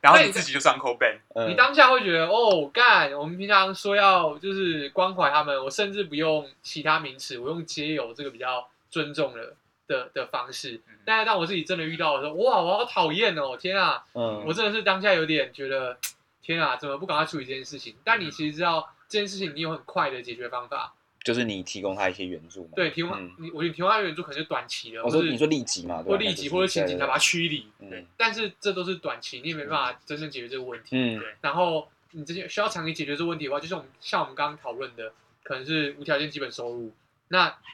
[0.01, 9.55] 然后你自己就是 Uncle Ben，嗯你当下会觉得哦，干，我们平常说要就是关怀他们，我甚至不用其他名词，我用皆友这个比较尊重的
[9.87, 10.81] 的的方式。
[10.87, 13.55] 嗯但是当我自己真的遇到的时候，哇，我好讨厌哦！
[13.55, 15.95] 天啊，嗯我真的是当下有点觉得，
[16.41, 17.95] 天啊，怎么不赶快处理这件事情？
[18.03, 20.93] 但你其实知道这件事情，你有很快的解决方法，
[21.25, 22.73] 就是你提供他一些援助嘛。
[22.75, 27.67] 对，提供、嗯你，我觉得提供他援助可能是短期的，或是我说你说立即嘛，对或立即，或者请警察把他驱离。
[27.89, 30.89] 对但是这都是短期，你也没办法真正解决这个问题。
[30.91, 35.11] 嗯对然后你这些需要长期解决这个问题的话，就是我们像我们刚刚讨论的，
[35.41, 36.93] 可能是无条件基本收入，
[37.29, 37.57] 那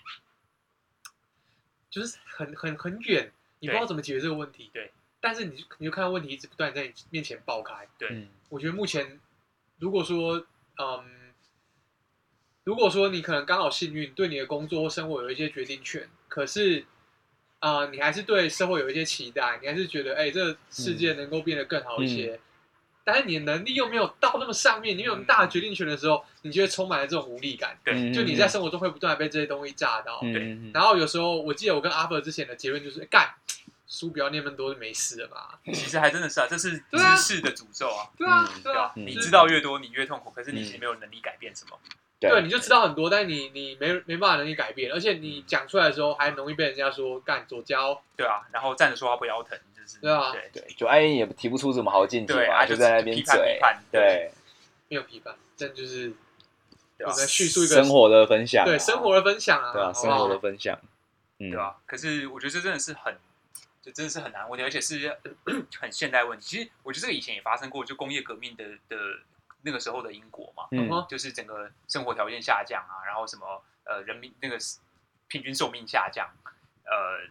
[1.91, 4.69] 就是很很很远，你不知道怎么解决这个问题。
[4.71, 7.85] 对，但是你就你就看到问题一直不断在你面前爆开。
[7.97, 9.19] 对嗯我觉得目前
[9.77, 10.45] 如果说，
[10.77, 11.03] 嗯，
[12.71, 16.85] 如果说你可能刚好幸运，对你的工作或生活有一些决定权，可是。
[17.59, 22.39] 啊、你还是对社会有一些期待，你还是觉得，哎、这个世界能够变得更好一些。
[23.03, 27.77] 但是你的能力又没有到那么上面，你没有那么大的决定权的时候，你就会充满了这种无力感。
[27.83, 30.19] 对就你在生活中会不断的被这些东西炸到。
[30.23, 33.31] 嗯对嗯然后有时候我记得我跟阿伯之前的结论就是，干
[33.87, 35.59] 书不要念那么多就没事了嘛。
[35.71, 41.77] 其实还真的是啊，这是知识的诅咒啊，对啊，嗯对啊，嗯你知道越多，你越痛苦，可是你其实没有能力改变什么。
[42.29, 47.99] 对，你就知道很多，但是你你没没办法能力改变，而且你讲出来的时候还容易被人家说干左交。
[48.15, 54.31] 对啊，然后站着说话不腰疼，就是对啊对对，就哎也提不出什么好见解嘛，对啊，就在那边批判嘴批，判，对
[54.89, 56.13] 没有批判，但就是
[56.99, 57.07] 我？
[57.07, 60.79] 们叙述一个生活的分享啊，对生活的分享啊，对啊，生活的分享，
[61.39, 61.77] 嗯对吧？
[61.87, 63.17] 可是我觉得这真的是很，
[63.81, 65.17] 这真的是很难问题，而且是
[65.79, 66.45] 很现代问题。
[66.45, 68.95] 其实我觉得这个以前也发生过，就工业革命的的
[69.63, 74.57] 那个时候的英国嘛，嗯嗯就是整个生活条件下降啊，然后什么呃人民那个
[75.27, 76.29] 平均寿命下降，
[76.83, 77.29] 呃，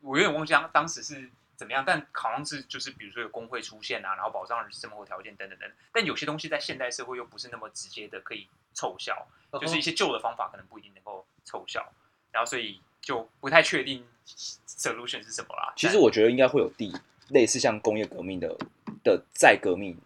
[0.00, 5.76] 我有点忘记当当时是怎么样，但好像是就是比如说有工会出现啊，然后保障生活条件等等等等。
[5.92, 11.92] 但有些东西在现代社会又不是那么直接的可以凑效，嗯就是一些旧的方法可能不一定能够凑效，
[12.30, 14.06] 然后所以就不太确定
[14.66, 15.72] solution 是什么啦。
[15.76, 16.92] 其实我觉得应该会有第
[17.28, 18.56] 类似像工业革命的
[19.04, 20.00] 的再革命，嗯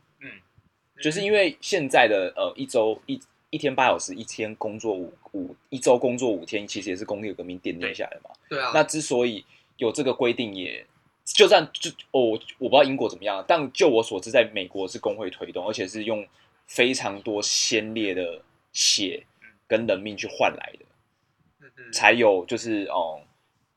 [1.03, 8.31] 就是因为现在的呃一周一一天八小时，一天工作五五一周工作五天，其实也是工业革命奠定下来的嘛。
[8.49, 9.45] 对啊，那之所以
[9.77, 10.85] 有这个规定也，
[11.25, 16.27] 就算就哦，我我不知道英国怎么样，但就我所知，在美国是工会推动，而且是用
[16.67, 19.25] 非常多先烈的血
[19.67, 23.21] 跟人命去换来的，才有就是哦、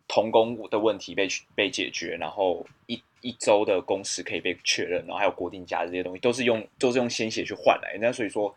[0.07, 7.97] 童工的问题被被解决，然后一一周的工时可以被确认，然后还有国定假日这些东西，都是用都是用鲜血去换来。
[7.99, 8.55] 那所以说，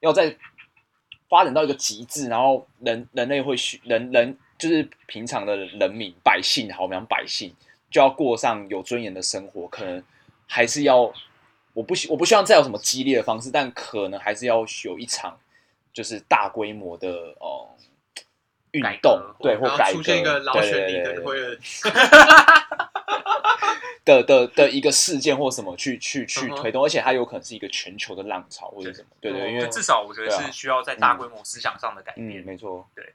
[0.00, 0.36] 要在
[1.28, 7.54] 发展到一个极致，然后人人类会需人人就是平常的人民百姓，好，我们讲百姓
[7.90, 10.02] 就要过上有尊严的生活，可能
[10.46, 11.12] 还是要
[11.72, 15.38] 我不希我不希望再有什么激烈的方式，但可能还是要有一场
[15.92, 17.68] 就是大规模的哦。
[18.72, 20.52] 运动对，或出现一个老
[24.04, 32.44] 的，的的的一个事件或什么去去去推动，而且它有可能是一个全球的浪潮或者什么，对对，哦因为至少我觉得是需要在大规模思想上的改嗯，变。
[32.44, 33.14] 没错，对，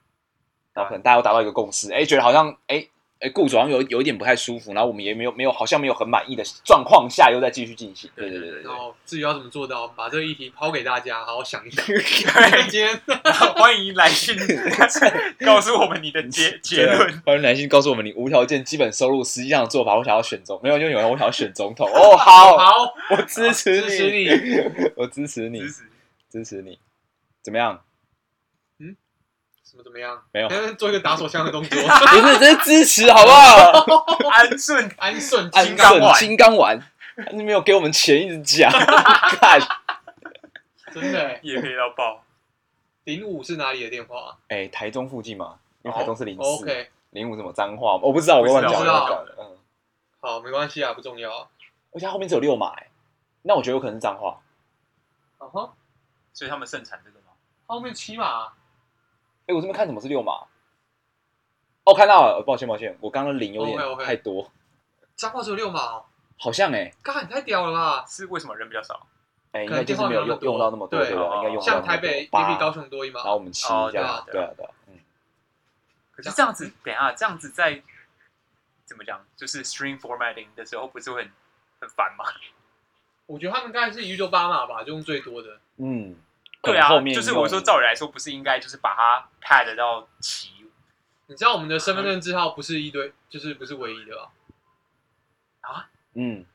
[0.73, 2.87] 然后可能大家都达到一个共识，哎，觉得好像哎
[3.19, 11.85] 哎，雇主好像有有一点不太舒服，然后我们也没有没有好像没有很满意的状况下，又再继续进行，对对对对对然，后至于要怎么做到，我们把这个议题抛给大家，好好想一想。
[12.69, 13.01] 今天
[13.55, 14.35] 欢迎来信
[15.45, 17.09] 告诉我们你的结结论。
[17.09, 24.27] 啊欢迎来信告诉我们你无条件基本收入实际上的做法，我想要选总，没有就有人我想要选总统，哦，好，好，我支持支持你，
[24.95, 25.83] 我支持你支，持
[26.29, 26.77] 支持你，
[27.41, 27.81] 怎么样？
[29.75, 30.21] 什么怎么样？
[30.31, 30.73] 没有。
[30.75, 34.05] 做一个打手枪的动作， 不是，这是支持，好不好？
[34.31, 34.89] 安顺。
[34.97, 36.19] 安顺安金顺刚丸。
[36.19, 36.79] 金刚丸，
[37.17, 39.59] 但是没有给我们钱，一直讲， 看，
[40.93, 41.39] 真的欸。
[41.43, 42.23] 也可以到爆。
[43.03, 44.37] 零五是哪里的电话？
[44.47, 48.93] 哎，台中附近嘛，因为台中是零四，？OK，零五什么脏话，我不知道，我乱讲，不知道。
[48.93, 49.57] 我乱讲的，嗯，
[50.21, 51.49] 好，没关系啊，不重要。
[51.91, 52.87] 而且它后面只有六码，哎，
[53.41, 54.39] 那我觉得有可能是脏话，
[55.37, 55.73] 啊哈，
[56.33, 57.25] 所以他们盛产这个吗？
[57.67, 58.47] 后面七码，
[59.47, 60.33] 哎，我这边看什么是六码？
[61.83, 64.51] 哦，看到了，抱歉抱歉，我刚刚零有点 OK，OK 太多，
[65.15, 66.05] 彰化只有六码哦，
[66.37, 68.05] 好像哎，干你太屌了吧！
[68.07, 69.05] 是为什么人比较少？
[69.51, 71.35] 哎，应可能该就是没有用电话没有那么多用到那么多，对对吧？
[71.37, 73.25] 应该用不到像么多台北也八比高雄多一码然。
[73.29, 74.99] 后我们七哦这样，对啊对啊对啊，嗯。
[76.11, 77.81] 可是这样子，等一下这样子在
[78.85, 79.23] 怎么讲？
[79.35, 81.31] 就是 string formatting 的时候，不是会很
[81.81, 82.25] 很烦吗？
[83.27, 85.59] 我觉得他们大概是一律都八码吧，就用最多的。
[85.77, 86.17] 嗯，可
[86.65, 90.51] 对啊能后，面就是我说照理来说，不是应该就是把它 pad 到齐？
[91.27, 95.89] 你知道我们的身份证字号不是一堆，就是不是唯一的吧？
[96.13, 96.45] 嗯，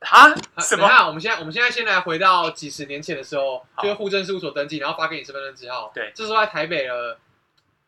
[0.00, 0.30] 啊？
[0.30, 0.82] 啊什么？
[0.82, 5.92] 等一下，我们现在我们现在先来回到几十年前的时候，就是户政事务所登记，然后发给你身份证字号。
[5.94, 7.18] 对这时候在台北了，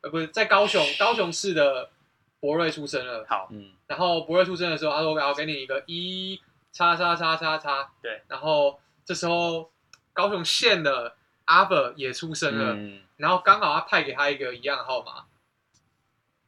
[0.01, 1.91] 呃，不是在高雄，高雄市的
[2.38, 3.27] 博瑞出生了。
[3.29, 6.41] 好，嗯，然后博瑞出生的时候，他说我要给你一个一
[6.73, 7.91] 叉叉叉叉叉。
[8.01, 8.23] 对。
[8.29, 9.73] 然后这时候
[10.12, 11.17] 高雄县的
[11.49, 15.25] 阿伯也出生了，嗯，然后刚好他派给他一个一样的号码，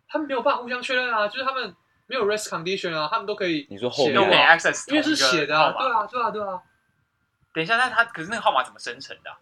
[0.07, 1.75] 他们没有办法互相确认啊，就是他们
[2.07, 4.59] 没有 rest condition 啊，他们都可以你说后写都可以面
[4.89, 6.63] 因为是写的啊，对啊，对啊，对啊。
[7.53, 9.37] 等一下，那他可是那个号码怎么生成的啊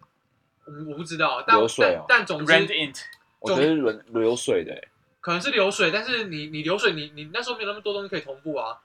[0.64, 3.02] 我我不知道，但流水哦但但总？Rand 之 int
[3.40, 3.90] 我觉得是流
[4.20, 4.88] 流水的，欸
[5.20, 8.78] 可能是流水，但是你你流水你你那时候没有那么多东西可以同步啊。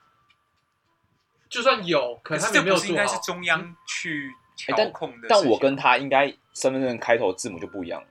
[1.48, 3.20] 就算有，可可是能他们也没有做这不是应该是。
[3.20, 5.28] 中央去调控的？
[5.28, 8.06] 但我跟他应该身份证开头字母就不一样了，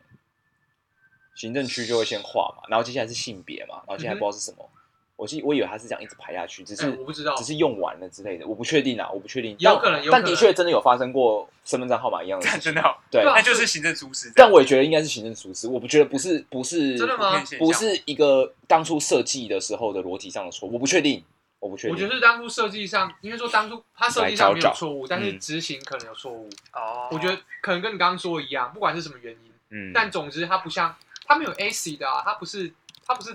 [1.35, 4.69] 行政区就会先画嘛，然后接下来是性别嘛，然后接下来不知道是什么，
[5.15, 7.35] 我记我以为他是这样一直排下去，只哎是我不知道。
[7.35, 14.31] 只，是用完了之类的，我不确定啊，我不确定，但有可能有可但的确真的有发生过身份证号码一样的事 情，真的哦，对那就是行政疏失。
[14.35, 17.41] 但我也觉得应该是行政疏失，我不觉得不是不是真的吗？
[17.57, 21.23] 不是一个当初设计的时候的逻辑上的错，我不确定，
[21.63, 21.95] 我不确定。
[21.95, 26.49] 我觉得是当初设计上，应该说当初他设计上没有错误，但是嗯执行可能有错误。
[26.73, 30.93] 哦，我觉得可能跟你刚刚说的一样，不管是什么原因，嗯，但总之它不像
[31.25, 32.73] 它没有 AC 的啊，它不是
[33.05, 33.33] 它不是，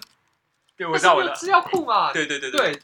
[0.76, 1.46] 对，它我知道，我知道是没有资。
[1.46, 2.12] 料库嘛。
[2.12, 2.78] 对对对对，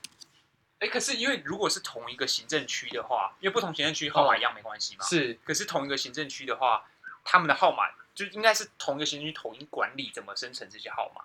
[0.78, 5.04] 哎，可是因为如果是同一个行政区的话，因为不同行政区号码一样没关系嘛。
[5.04, 6.85] 是可是同一个行政区的话，
[7.22, 11.22] 他们的号码就应该是同一个行政区统一管理怎么生成这些号码，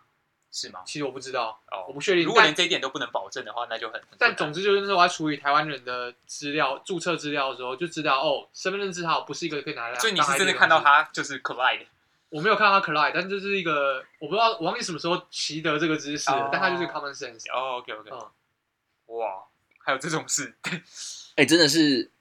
[0.51, 0.81] 是吗？
[0.85, 2.25] 其实我不知道，哦，我不确定。
[2.25, 3.99] 如果连这一点都不能保证的话，那就很。
[4.01, 9.99] 很但总之就是那时候我在处理台湾人的资料、注册资料的时候，就知道哦，身份证字号不是一个可以拿来。
[9.99, 10.81] 所以你是真的看到？
[10.81, 11.85] 他就是 collide
[12.29, 17.45] 我没有看到他 collide，但这是一个我不知道，我忘记什么时候习得这个知识但他就是 common sense。
[17.51, 19.43] 哦，OK OK，嗯哇，
[19.79, 20.55] 还有这种事，
[21.35, 22.11] 哎、真的是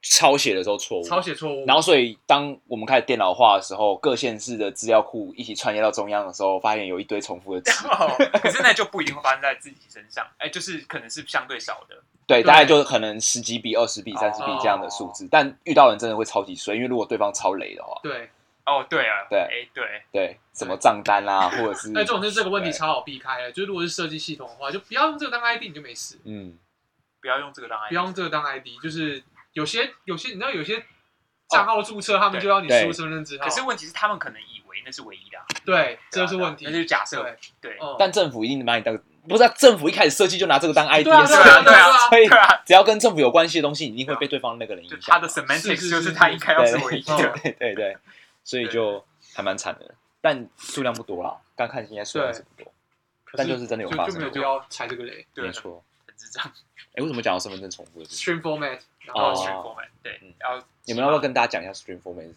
[0.00, 8.08] 抄写的时候错误，抄写错误，然后所以当我们开始电脑化的时候，各县市的资料库一起串接到中央的时候，发现有一堆重复的字，哦
[8.40, 18.30] 可是那就不一定会发生在自己身上，哎，就是可能是相对少的，对，大概就是可能十几笔、二十笔、哦三十笔这样的数字，但遇到人真的会超级衰，因为如果对方超雷的话，对，
[18.66, 26.18] 哦，对啊，对哎，对，对，什么账单啊，或者是，那这种是这个问题超好避开的，就是如果是设计系统的话，就不要用这个当 ID，你就没事。
[26.24, 26.56] 嗯，
[27.20, 29.22] 不要用这个当 ID，不要用这个当 ID，就是
[29.58, 30.84] 有些有些你知道有些
[31.50, 33.44] 账号注册，他们就要你输入身份证字号。
[33.44, 36.70] 可是问题是他们可能以为那是唯一的啊，对，这就是问题那。
[36.70, 37.24] 就是假设，
[37.60, 38.96] 对，但政府一定把你当
[39.28, 45.00] 不是啊政府一开始设计就拿这个当 ID，对啊对啊对啊 所以对啊，只要跟政府有关系的东西，你一定会被对方那个人影响。
[45.02, 47.38] 他的是 semantics 就是他应该要是唯一对的。
[47.42, 47.96] 对对对，
[48.44, 51.36] 所以就还蛮惨的，但数量不多啦。
[51.56, 52.72] 刚看应该数量是不多，
[53.32, 55.26] 但就是真的有发生就就没有必要踩这个雷。
[55.34, 55.82] 对没错。
[56.06, 56.44] 很智障。
[56.94, 58.78] 哎，为什么讲到身份证重复的事情？Stream format，
[59.14, 62.34] 然哦后 stream format 对嗯，然后你们要不要跟大家讲一下 Stream Format 是什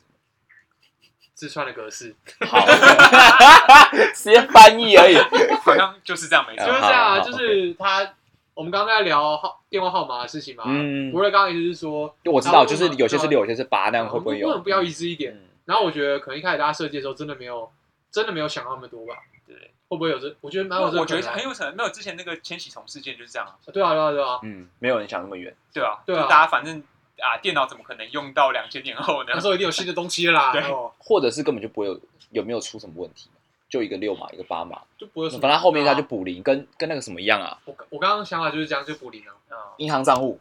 [1.33, 2.47] 字串的格式，么？
[2.47, 2.65] 好，
[4.13, 5.15] 直接翻译而已。
[5.63, 6.79] 好像就是这样没错就是。
[6.81, 8.13] 这样啊，就是他。
[8.53, 14.59] 我们刚刚在聊号电话号码的事情嘛，嗯博瑞刚刚意思是说，我知道，就是有些是六，有些是八，那样我会不会有？
[14.59, 15.33] 不要一致一点？
[15.33, 17.71] 嗯然后我觉得可能一开始大家设计的时候，真的没有，
[18.11, 19.15] 真的没有想到那么多吧？
[19.47, 20.33] 对，会不会有这？
[20.39, 23.59] 我觉得蛮有这个我觉得很有可能，没有之前那个千禧虫事件就是这样啊。
[23.73, 24.39] 对啊，对啊，对啊。
[24.43, 25.53] 嗯，没有人想那么远。
[25.73, 26.81] 对啊，对啊就大家反正
[27.19, 29.41] 啊，电脑怎么可能用到两千年后呢那？
[29.41, 30.63] 时候一定有新的东西啦，对
[30.97, 31.99] 或者是根本就不会有
[32.29, 33.29] 有没有出什么问题？
[33.67, 35.41] 就一个六码，一个八码，就不会有什么。
[35.41, 39.33] 反正后面他就补零，跟跟那个什么一样啊，我我刚刚想法就是这样，就补零了。
[39.49, 40.39] 嗯银行账户。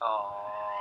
[0.00, 0.32] 哦，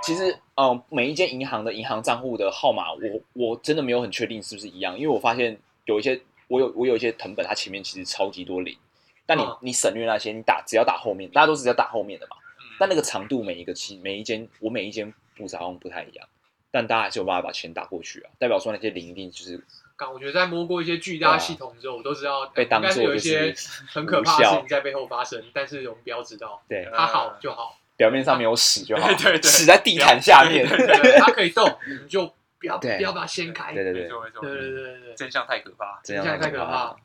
[0.02, 3.00] 其实，嗯，每一间银行的银行账户的号码，我
[3.34, 6.20] 我真的没有很确定是不是一样，因为我发现有一些，
[6.52, 8.78] 我有我有一些藤本，它前面其实超级多零，
[9.26, 9.58] 但你、嗯。
[9.62, 12.76] 你省略那些，你打只要打后面，大家都是要打后面的嘛，嗯。
[12.78, 16.28] 但那个长度每一个期每一间我每一间步子好像不太一样，
[16.70, 19.64] 但大家还是有办法把钱打过去啊，代表说那些零一定就是
[19.96, 23.54] 刚我觉得在摸过一些巨大系统之后，我都知道被当应该是有一些
[23.88, 33.74] 很可怕的事情在背后发生，但是我们不要知道，对它好就好，表面上没有屎就好， 对对对屎在地毯下面，对对对对，它可以动，你们就不要不对要把它掀开。
[33.74, 36.00] 对对对，没错没错对，对对对对，真相太可怕。
[36.04, 36.96] 这样这样太可怕了。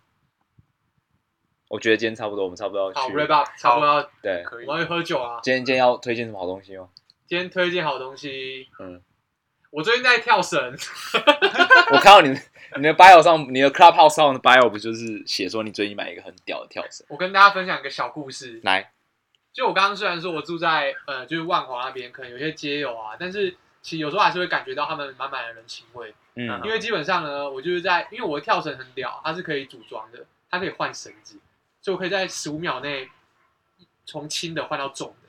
[1.69, 5.41] 我觉得今天差不多，我们差不多要好去，wrap up，差不多要对，可以我，们要去喝酒啊。
[5.43, 6.89] 今天今天要推荐什么好东西吗？
[7.27, 9.03] 今天推荐好东西，嗯，
[9.71, 10.61] 我最近在跳绳，
[11.91, 12.29] 我看到你
[12.77, 17.05] 你的 bio 上，你的 Clubhouse 上的 bio 不就是写说你最近买一个很屌的跳绳？
[17.09, 18.61] 我跟大家分享一个小故事。
[18.63, 18.93] 来，
[19.53, 26.13] 就我刚刚虽然说我住在呃就是万华那边，可能有些街友啊，但是其实有时候还是会感觉到他们满满的人情味。
[26.35, 31.39] 嗯因为基本上呢，我就是在，因为我的跳绳很屌，它是可以组装的，它可以换绳子，
[31.81, 33.09] 所以我可以在十五秒内
[34.05, 35.29] 从轻的换到重的。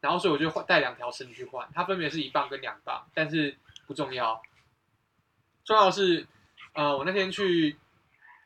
[0.00, 3.56] 然后所以我就换带两条绳子去换，它分别是一磅跟两磅，但是
[3.86, 4.42] 不重要。
[5.64, 6.26] 重要的是，
[6.72, 7.76] 呃，我那天去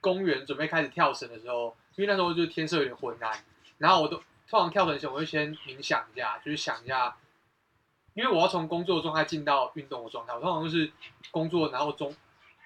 [0.02, 3.42] 公园准备开始跳绳的时候，因为那时候就天色有点昏暗，
[3.78, 7.16] 然后我都通常跳绳前我会先冥想一下，就是想一下，
[8.14, 10.90] 因为我要从工作状态进到运动的状态，我通常都是
[11.30, 12.14] 工作，然后中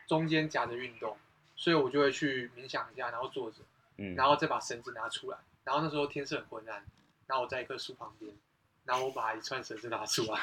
[0.08, 1.16] 中间夹着运动，
[1.56, 3.58] 所以我就会去冥想一下，然后坐着，
[3.98, 6.84] 嗯，然后再把绳子拿出来，然后那时候天色很昏暗，
[7.26, 8.32] 然后我在一棵树旁边，
[8.84, 10.38] 然后我把一串绳子拿出来，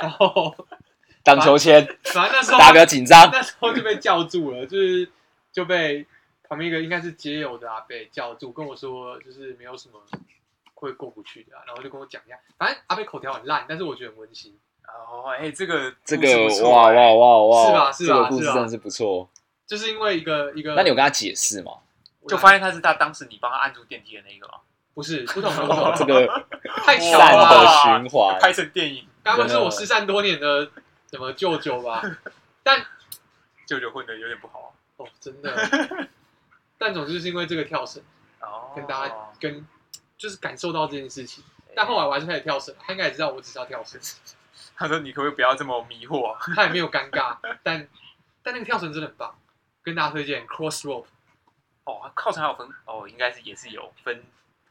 [0.00, 0.54] 然后
[1.24, 3.30] 荡秋千，反正那时候大家不要紧张。
[3.30, 5.10] 那时候就被叫住了，就是
[5.52, 6.06] 就被
[6.48, 10.00] 旁边一个应该是街友的阿贝叫住，跟我说就是没有什么
[10.80, 14.56] 会过不去的啊、然后就跟我讲一下，反正阿贝口条很烂，但是我觉得很温馨。
[14.86, 16.28] 哦，哎，这个这个
[16.68, 19.28] 哇哇哇哇，是吧是吧这个故事真的是不错。
[19.66, 21.72] 就是因为一个一个，那你有跟他解释吗？
[22.26, 24.60] 就发现他是他当时你帮他按住电梯的那个吗，
[24.94, 26.26] 不是不同不同，哦这个
[26.84, 30.70] 太巧善的了吧，循环， 拍成电影，该不会是我失散多年的
[31.10, 32.02] 什么舅舅吧？
[32.62, 32.84] 但
[33.66, 34.74] 舅舅混的有点不好。
[34.96, 36.08] 哦，真的，
[36.76, 38.02] 但总之是因为这个跳绳，
[38.40, 39.64] 哦，跟大家跟
[40.18, 41.42] 就是感受到这件事情。
[41.74, 43.98] 但后来我还是开始跳绳，他应该也知道我只是要跳绳，
[44.76, 46.36] 他说你可不可以不要这么迷惑？
[46.54, 47.88] 他也没有尴尬，但
[48.42, 49.38] 但那个跳绳真的很棒，
[49.82, 51.06] 跟大家推荐 cross rope
[51.84, 54.22] 哦，靠绳还有分哦，应该是也是有分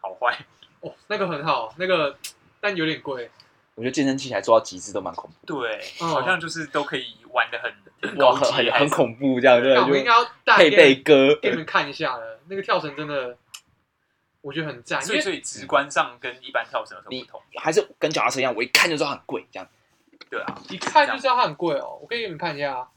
[0.01, 0.38] 好坏。
[0.81, 2.15] 哦，那个很好，那个
[2.60, 3.31] 但有点贵，
[3.75, 13.36] 我觉得健身器材做到极致都蛮恐怖，对，哦好像就是都可以玩的很高级，很恐怖这样，对那我应该就要带配给备歌，给你们看一下了，那个跳绳真的
[14.47, 17.41] 我觉得很赞，因为所以所以直观上跟一般跳绳有什么你不同？
[17.57, 19.67] 还是跟脚踏车一样，我一看就知道很贵，这样。
[20.29, 21.99] 对啊，一看就知道它很贵哦。
[22.01, 22.88] 我可以给你们看一下啊，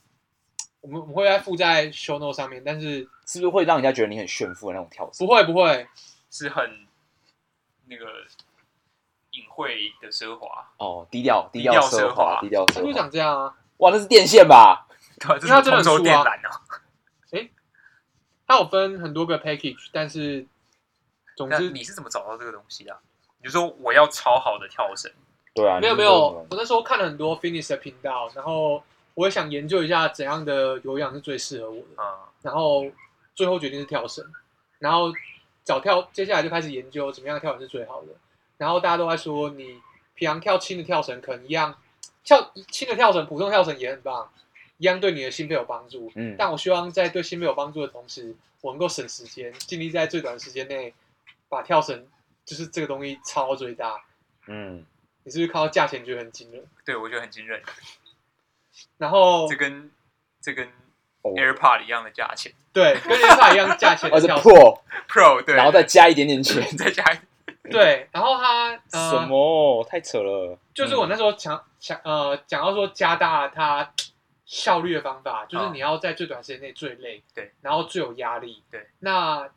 [0.81, 5.27] 我们我们会在附在 show note 上面，但是是不是会让人家觉得你很炫富的那种跳绳？
[5.27, 5.89] 不会不会，
[6.31, 6.87] 是很
[7.87, 8.07] 那个
[9.33, 12.93] 隐晦的奢华，哦，低调低低调奢奢华低调它就奢华。
[12.93, 13.57] 长这样啊。
[13.79, 14.87] 哇，那是电线吧？
[15.19, 16.61] 对啊，这因为它真的是通州很粗啊电缆啊。
[18.47, 20.45] 它有分很多个 package，但是
[21.41, 23.01] 总之那你是怎么找到这个东西的啊？
[23.39, 25.11] 你就说我要超好的跳绳，
[25.55, 28.83] 对啊，没有没有我那时候看了很多 fitness 的频道，然后
[29.15, 32.05] 我也想研究一下怎样的有氧是最适合我的，嗯，
[32.43, 32.85] 然后
[33.35, 34.23] 最后决定是跳绳，
[34.79, 35.11] 然后
[35.65, 38.09] 找跳，接下来就开始研究怎么样跳绳是最好的。
[38.59, 39.81] 然后大家都在说，你
[40.15, 41.75] 平常跳轻的跳绳可能一样，
[42.23, 44.31] 跳轻的跳绳、普通跳绳也很棒，
[44.77, 46.13] 一样对你的心肺有帮助。
[46.15, 50.93] 嗯，但我希望在对心肺有帮助的同时，我能够省时间，尽力在最短的时间内
[51.51, 52.07] 把跳绳
[52.47, 54.03] 就是这个东西超到最大，
[54.47, 54.87] 嗯，
[55.25, 56.65] 你是不是看到价钱觉得很惊人？
[56.87, 57.63] 对我觉得很惊人，
[58.97, 59.91] 然后这跟
[60.41, 60.67] 这跟
[61.21, 61.33] 哦。
[61.33, 62.53] AirPod 一样的价钱。
[62.73, 67.19] 对，跟 AirPod 一样价钱哦是的跳绳，Pro，，Pro 对，然后再加一点点钱， 再加一
[67.71, 69.85] 对，然后它呃什么？
[69.91, 70.59] 太扯了。
[70.73, 73.93] 就是我那时候想想呃讲到说加大它
[74.45, 75.71] 效率的方法，就是哦。
[75.73, 78.89] 你要在最短时间内最累，对，然后最有压力，对。
[79.01, 79.49] 那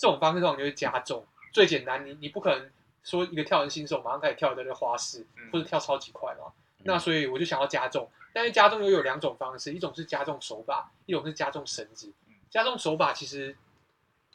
[0.00, 1.22] 这种方式通常就会加重，
[1.52, 2.70] 最简单，你你不可能
[3.04, 5.50] 说一个跳人新手马上开始跳一个花式，嗯。
[5.52, 6.50] 或者跳超级快嘛。
[6.78, 6.84] 嗯。
[6.84, 12.10] 那所以我就想要加重，但是加重又有两种方式，一种是加重手把，一种是加重绳子。
[12.28, 12.34] 嗯。
[12.48, 13.54] 加重手把其实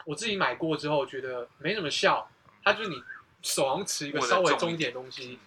[0.04, 2.28] 我自己买过之后觉得没什么效，
[2.62, 3.02] 它就是你
[3.42, 5.40] 手上持一个稍微重一点的东西，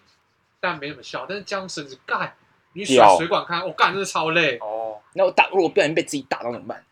[0.60, 1.26] 但没什么效。
[1.30, 2.36] 但是加重绳子干，
[2.74, 3.08] 你屌。
[3.08, 6.84] 甩水管看，我、干真的超累，哦，那我打，如果不小心被自己打到怎么办？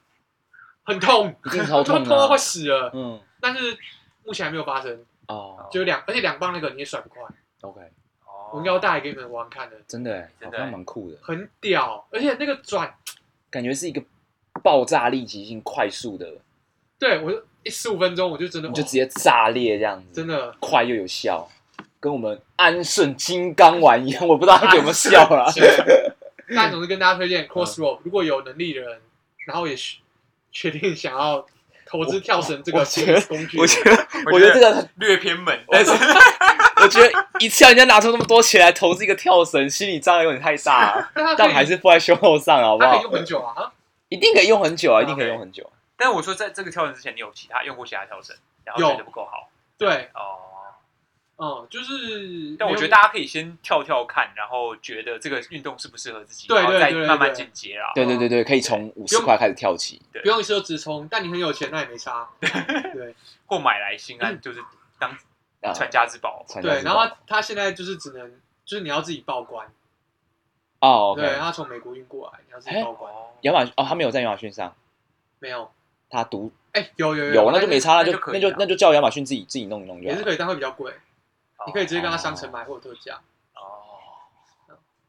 [0.88, 2.38] 很痛，一定超痛痛痛到快啊！
[2.38, 2.89] 死了。
[2.93, 3.77] 嗯，但是
[4.23, 5.67] 目前还没有发生，哦。
[5.69, 7.21] 就两，而且两磅那个你也甩不快。
[7.59, 7.81] ，OK，
[8.25, 12.95] 哦我应该要带给你们玩看的，真的哎，真的好像蛮酷的，很屌，而且那个转，
[13.49, 14.01] 感觉是一个
[14.63, 16.25] 爆炸力极性快速的，
[16.97, 20.55] 对我一十五分钟我就真的就直接炸裂这样子，真的。
[20.61, 21.45] 快又有效，
[21.99, 25.51] 跟我们安顺金刚丸一样，我不知道它有没有效啊。
[26.55, 29.01] 但总是跟大家推荐 Crossroad，如果有能力的人，
[29.45, 29.97] 然后也确
[30.51, 31.45] 确定想要
[31.85, 35.91] 投资跳绳这个我觉得工具，我觉得，我觉得这个，略偏门，但是
[36.81, 41.11] 我觉得一次要人家拿出那么多钱来投资一个跳绳，心理障碍有点太大了。
[41.13, 43.03] 但它可以还是附在胸口上，好不好它可以？
[43.03, 43.71] 用很久啊，啊
[44.09, 45.71] 一定可以用很久啊，一定可以用很久。
[45.95, 50.47] 但我说在这个跳绳之前，你有其他用过其他跳绳，然后有觉得不够好对，哦。
[51.39, 57.91] 嗯，就是，但我觉得大家可以先跳跳看，然后觉得这个运动适不适合自己，然后对对对对再慢慢对进阶啦。
[57.93, 60.01] 对对对对，可以从五十块开始跳起。
[60.21, 63.15] 不用一次就直冲，但你很有钱那也没差， 对
[63.45, 64.59] 或买来心安，就是
[64.97, 65.11] 当
[65.61, 66.43] 啊，传家之宝。
[66.47, 68.31] 对，传家之然后它它现在就是只能，
[68.65, 69.67] 就是你要自己报关，
[70.79, 74.75] 哦对，，OK，它从美国运过来，你要自己报关，哦，亚马逊哦，他没有在亚马逊上，
[75.38, 75.69] 没有，
[76.09, 80.91] 他独哎，有有有那就没差，那就那就可以啊那就那就叫亚马逊自己自己弄一弄就好也是可以，但会比较贵，
[81.65, 83.19] 你可以直接跟他商城哦买或者特价。
[83.55, 83.61] 哦，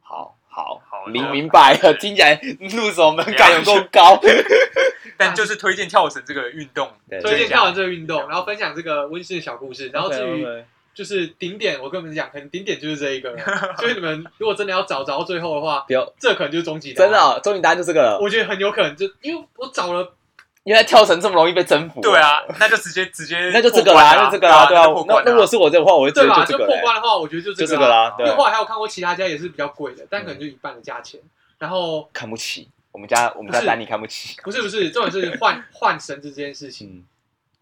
[0.01, 4.21] 好好好明明白了， 听起来入手门槛有够高。
[5.17, 10.47] 但就是推荐跳绳这个运动，对推荐跳绳这个运动，然后分享这个温馨的小故事，然后至于
[10.95, 13.75] 就是顶点，我跟你们讲，可能顶点就是这一个了。
[13.79, 15.85] 所以你们如果真的要找找到最后的话，
[16.19, 18.19] 这可能就是终极答案真的，哦，终极答案就这个了。
[18.23, 20.13] 我觉得很有可能就因为我找了，
[20.69, 21.99] 原来跳绳这么容易被征服。
[22.03, 26.29] 对，啊，那就直接直接 那就这个啦，就这个啦，对啊那那那如果是我这个话，我会直接？
[26.29, 28.15] 就就这个嘞，破关的话，我觉得就就这个啦。
[28.19, 28.29] 这个啦，对啊。
[28.29, 31.19] 因为后来还有看过其他家也是比较贵的，但可能就一半的价钱。
[31.59, 34.37] 然后看不起我们家，我们家丹尼看不起。
[34.43, 37.05] 不是不是，重点是换 换绳子这件事情，嗯，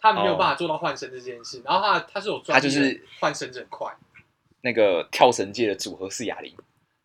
[0.01, 1.63] 他们没有办法做到换绳子这件事。
[1.65, 3.95] 然后他他是有专他就是换绳子很快，
[4.63, 6.53] 那个跳绳界的组合是哑铃，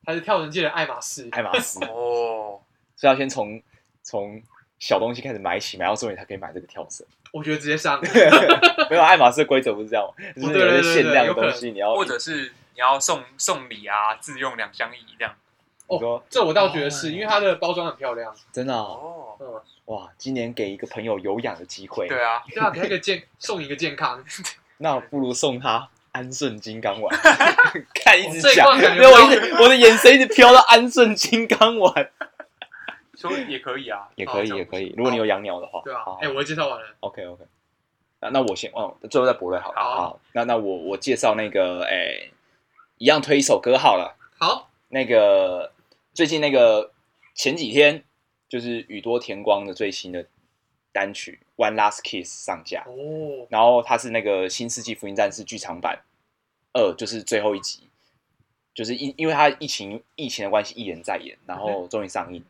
[0.04, 1.30] 他是跳绳界的爱马仕。
[1.32, 2.60] 爱马仕， 哦，
[2.98, 3.62] 所以要先从
[4.04, 4.42] 从
[4.82, 7.06] 小东西开始买起，买到重点才可以买这个跳绳。
[7.32, 8.02] 我觉得直接上
[8.90, 15.34] 没有爱马仕的规则不是这样吗，就是有一些限量的东西，你要或者是你要送送礼啊，自用两相宜这样。
[15.88, 16.90] 你说这我倒觉得哦。
[16.90, 18.36] 是因为它的包装很漂亮。
[18.52, 19.38] 真的哦。
[19.86, 24.24] 哇，今年给一个朋友有氧的机会，对啊，对啊，给他一个健，送一个健康。
[24.80, 27.16] 那不如送他安顺金刚丸，
[27.94, 32.10] 看一直讲，罐感觉没有我一直我的眼神一直飘到安顺金刚丸，
[33.22, 36.86] 说也可以啊，也可以也可以，如果你有养鸟的话，对啊哎，我的介绍完了。
[37.02, 37.44] OK OK，
[38.20, 39.80] 那那我先哦，最后再博瑞好了。
[39.80, 39.96] 好。
[39.96, 42.30] 好，那那我我介绍那个哎，
[42.98, 44.18] 一样推一首歌好了。
[44.40, 45.72] 好，那个
[46.14, 46.92] 最近那个
[47.36, 48.04] 前几天
[48.50, 50.26] 就是宇多田光的最新的
[50.92, 56.04] 单曲《One Last Kiss》上架，哦，然后它是那个《新世纪福音战士》剧场版
[56.74, 57.88] 二，就是最后一集，
[58.74, 62.44] 就是因因为它疫情疫情的关系，一演再演，然后终于上映，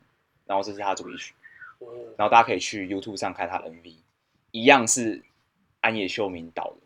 [0.46, 1.34] 然后这是他主题曲。
[1.78, 1.86] 哦，
[2.16, 3.94] 然后大家可以去 YouTube 上看他的 MV，
[4.50, 5.22] 一样是
[5.80, 6.76] 安野秀明导的。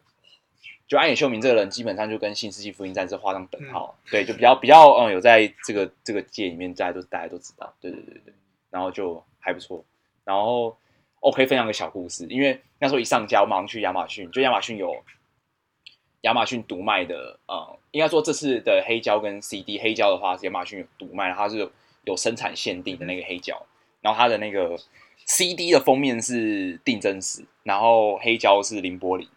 [0.88, 8.32] 就安野秀明这个人，基本上就跟《新世纪福音战士》画上等号， 对，就比较比较嗯有在这个这个界里面，大家都大家都知道，对对对对，
[8.70, 9.84] 然后就还不错。
[10.22, 10.78] 然后
[11.20, 15.02] 我可以分享个小故事，因为那时候一上架，我马上去亚马逊，就亚马逊有
[16.20, 21.68] 亚马逊独卖的，呃，应该说这次的黑胶跟 CD，黑胶的话是亚马逊有独卖，它是
[22.06, 23.66] 有有生产限定的那个黑胶，
[24.00, 24.78] 然后它的那个
[25.26, 29.28] CD 的封面是定真石，然后黑胶是凌波里。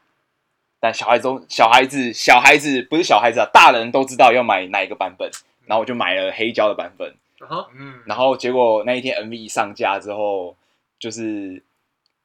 [0.80, 5.30] 但小孩子都小孩子小孩子不是小孩子啊，大人都知道要买哪一个版本，
[5.66, 7.14] 然后我就买了黑胶的版本。
[7.38, 10.56] 然后嗯，然后结果那一天 MV 一上架之后，
[10.98, 11.62] 就是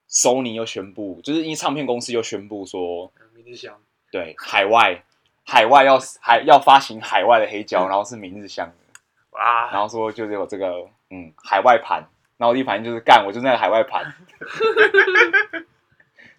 [0.08, 3.76] Sony 又宣布，就是因为唱片公司又宣布说，嗯明日香，
[4.12, 5.02] 对海外
[5.44, 8.74] 海外要海要发行海外的黑胶，然后是明日香的，
[9.34, 12.04] 哇，然后说就是有这个嗯海外盘，
[12.36, 14.14] 然后我第一反应就是干，我就是那个海外盘。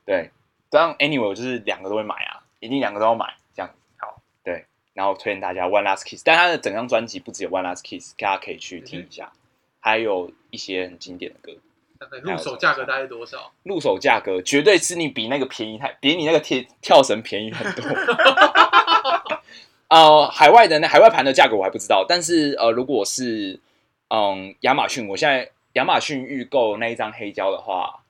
[0.05, 0.31] 对，
[0.69, 3.71] 这样 anyway 我就是两个都会买啊，一定两个都要买这样。
[3.97, 9.31] 好，对，然后推荐大家 One Last Kiss，但他的整张专辑不只有 One Last Kiss，大家可以去听一下，
[9.79, 11.51] 还有一些很经典的歌。
[11.97, 13.51] 大概入手价格大概多少？
[13.63, 17.83] 入手价格绝对是你比那个便宜太，比你那个跳跳绳便宜很多。
[19.87, 23.59] 呃，海外的那海外盘的价格我还不知道，但是呃，如果是
[24.09, 28.03] 嗯亚马逊，我现在亚马逊预购那一张黑胶的话，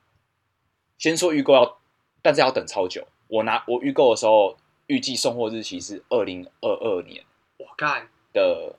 [0.98, 1.78] 先说预购要，
[2.22, 3.06] 但是要等超久。
[3.28, 4.56] 我拿我预购的时候，
[4.86, 7.24] 预计送货日期是二零二二年
[7.58, 8.76] 我干，的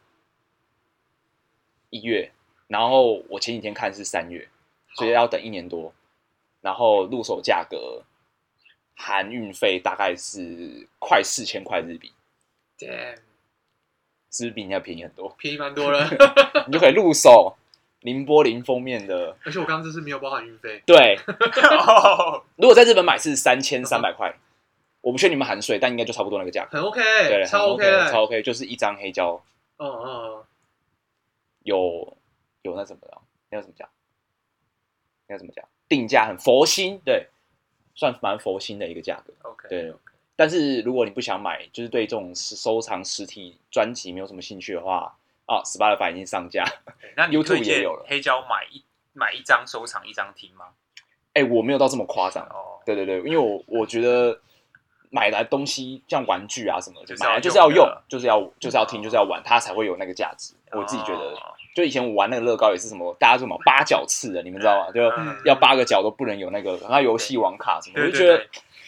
[1.90, 2.32] 一月，
[2.68, 4.48] 然后我前几天看是三月，
[4.96, 5.94] 所以要等一年多。
[6.62, 8.04] 然后入手价格
[8.96, 12.12] 含运费大概是快四千块日币，
[12.78, 13.16] damn，
[14.32, 15.36] 是不是比人家便宜很多？
[15.38, 16.08] 便宜蛮多了。
[16.68, 17.56] 你就可以入手
[18.02, 19.36] 林波林封面的。
[19.44, 24.36] 而且我刚刚这是没有包含运费，对， 哦如果在日本买是三千三百块，
[25.02, 26.78] 我不确定你们含税，但应该就差不多那个价格。
[26.78, 29.42] 很 OK，对，超很 OK 超 OK，就是一张黑胶
[29.78, 30.44] 嗯嗯，
[31.64, 32.18] 有
[32.62, 33.18] 有那什么的？
[33.50, 33.88] 那要怎么讲？
[35.28, 35.66] 那要怎么讲？
[35.90, 37.28] 定价很佛心，对，
[37.96, 39.34] 算蛮佛心的一个价格。
[39.44, 39.94] ，OK，对，
[40.38, 45.14] 但是如果你不想买，就是对这种收藏实体专辑没有什么兴趣的话，
[45.48, 46.64] 啊，Spotify 已经上架。
[47.18, 48.84] 那 YouTube 也有了黑胶买一
[49.14, 50.68] 买一张收藏一张听吗？
[51.34, 52.46] 哎、我没有到这么夸张。
[52.46, 54.40] 哦，对对对，因为我我觉得
[55.10, 60.54] 买来东西像玩具啊什么的，就是买来要就是要用就是要就是要听，就是要玩，它才会有那个价值。
[60.72, 64.92] 我自己觉得，哦就以前我玩那个乐高也是什么，大家说什么八角刺的，你们知道吗？
[64.92, 68.44] 就嗯要八个角都不能有那个，然后游戏王卡什么，我就觉得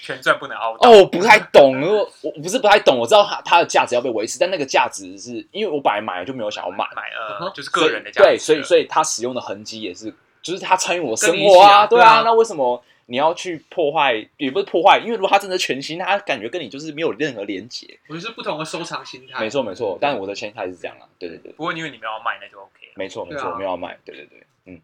[0.09, 0.89] 对，全赚不能凹到。
[0.89, 14.27] 哦，我不太懂，我我不是不太懂，我知道它它的价值要被维持，但那个价值是因为我本来买了就没有想要买，买呃，就是个人的价值对，所以所以它使用的痕迹也是，就是它参与我生活啊，啊对啊那为什么你要去破坏？
[14.37, 17.99] 也不是破坏，因为如果它真的全新，它感觉跟你就是没有任何连接。
[18.07, 22.93] 我觉得是不同的收藏心态，没错没错，但我的心态是这样啊，对对对，不过因为你们要卖，那就 OK 了。
[22.95, 24.79] 没错没错，对啊没有要卖，对对对，嗯，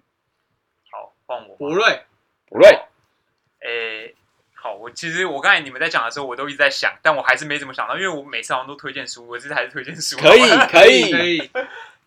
[0.91, 1.55] 好，换我吧。
[1.59, 2.01] 博瑞，
[2.49, 2.69] 不对，
[3.61, 4.15] 诶，
[4.66, 10.18] 好，我其实我刚才你们在讲的时候，我都一直在想，但我还是没怎么想到，因为我每次好像都推荐书，我这次还是推荐书。
[10.18, 11.51] 可以可以可， 以，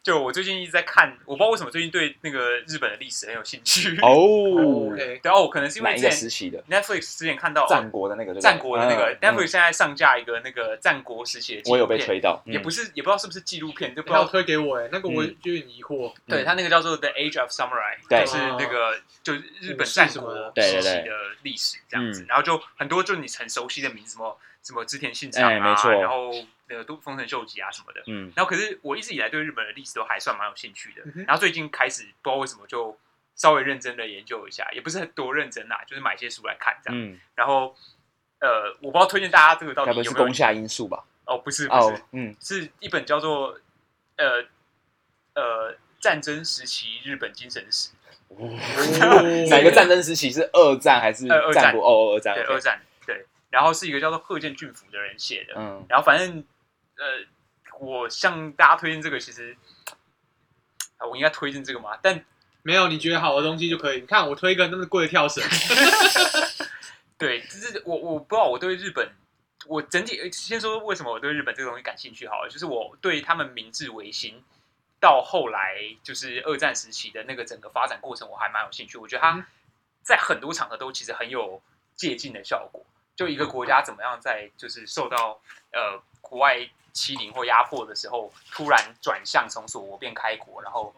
[0.03, 3.99] 就我最近一直在看，我不知道为什么最近对那个日本的历史很有兴趣。
[4.01, 4.94] 哦。
[4.96, 14.24] 对哦，可能是因哪一个为之前时期的？Netflix 之前看到战国的那个战国的那个嗯 Netflix 现在上架一个那个战国时期的纪我有录片，被推到，嗯也不是也不知道是不是纪录片，就不知道。
[14.24, 16.44] 推给我哎，那个我有点疑惑，对，嗯。
[16.44, 18.24] 它那个叫做 The Age of Samurai，对。
[18.24, 22.26] 就是那个就是日本战国时期的历史这样子嗯。
[22.28, 25.90] 然后就很多就你很熟悉的名字，什么什么织田信长啊，哎没错。
[25.92, 26.30] 然后
[26.68, 28.02] 那个都丰臣秀吉啊什么的。
[28.06, 32.98] 嗯然后可是我一直以来对日本的历史都还算蛮有兴趣的嗯，然后最近开始不知道为什么就
[33.34, 37.00] 稍微认真的研究一下，也不是很多认真啦，就是买些书来看这样。
[37.00, 37.74] 嗯，然后
[38.40, 41.04] 呃，我不知道推荐大家这个到底有没有攻下因素吧？
[41.24, 43.58] 哦，不是不哦是，，嗯，是一本叫做
[44.16, 44.44] 呃
[45.34, 47.90] 呃战争时期日本精神史，
[49.50, 51.86] 哪个战争时期是二战还是呃二战战国？
[51.86, 56.44] 哦，二战对，二战对，然后是一个叫做贺见俊辅的人写的，嗯，然后反正
[56.99, 59.57] 呃，我向大家推荐这个，其实
[60.99, 61.99] 啊，我应该推荐这个嘛？
[62.03, 62.24] 但
[62.62, 64.01] 没有你觉得好的东西就可以。
[64.01, 65.42] 你看我推一个那么贵的跳绳，
[67.16, 69.11] 对，就是我我不知道我对日本，
[69.66, 74.42] 我整体呃先说为什么我对日本这个东西感兴趣好了，就是我对他们明治维新
[75.01, 78.99] 到后来就是二战时期的那个整个发展过程，我还蛮有兴趣。
[78.99, 79.46] 我觉得嗯它
[80.03, 81.62] 在很多场合都其实很有
[81.94, 82.84] 借鉴的效果。
[83.14, 85.40] 就一个国家怎么样在就是受到
[85.72, 86.68] 呃国外
[86.99, 90.92] 欺凌或压迫的时候，突然转向从锁国变开国，然后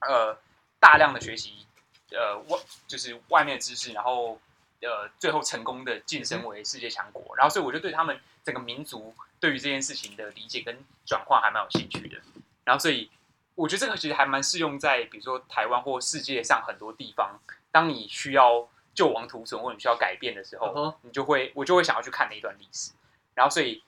[0.00, 0.36] 呃
[0.78, 1.66] 大量的学习
[2.10, 4.38] 呃外就是外面的知识，然后
[4.82, 10.76] 呃最后成功的晋升为世界强国，然后所以我就对他们整个民族对于这件事情的理解跟
[11.06, 12.20] 转换还蛮有兴趣的，
[12.64, 13.10] 然后所以
[13.54, 17.40] 我觉得这个其实还蛮适用在比如说台湾或世界上很多地方，
[17.70, 22.92] 当你需要救亡图存或者你需要改变的时候你就会我就会想要去看那一段历史，
[23.34, 23.82] 然后所以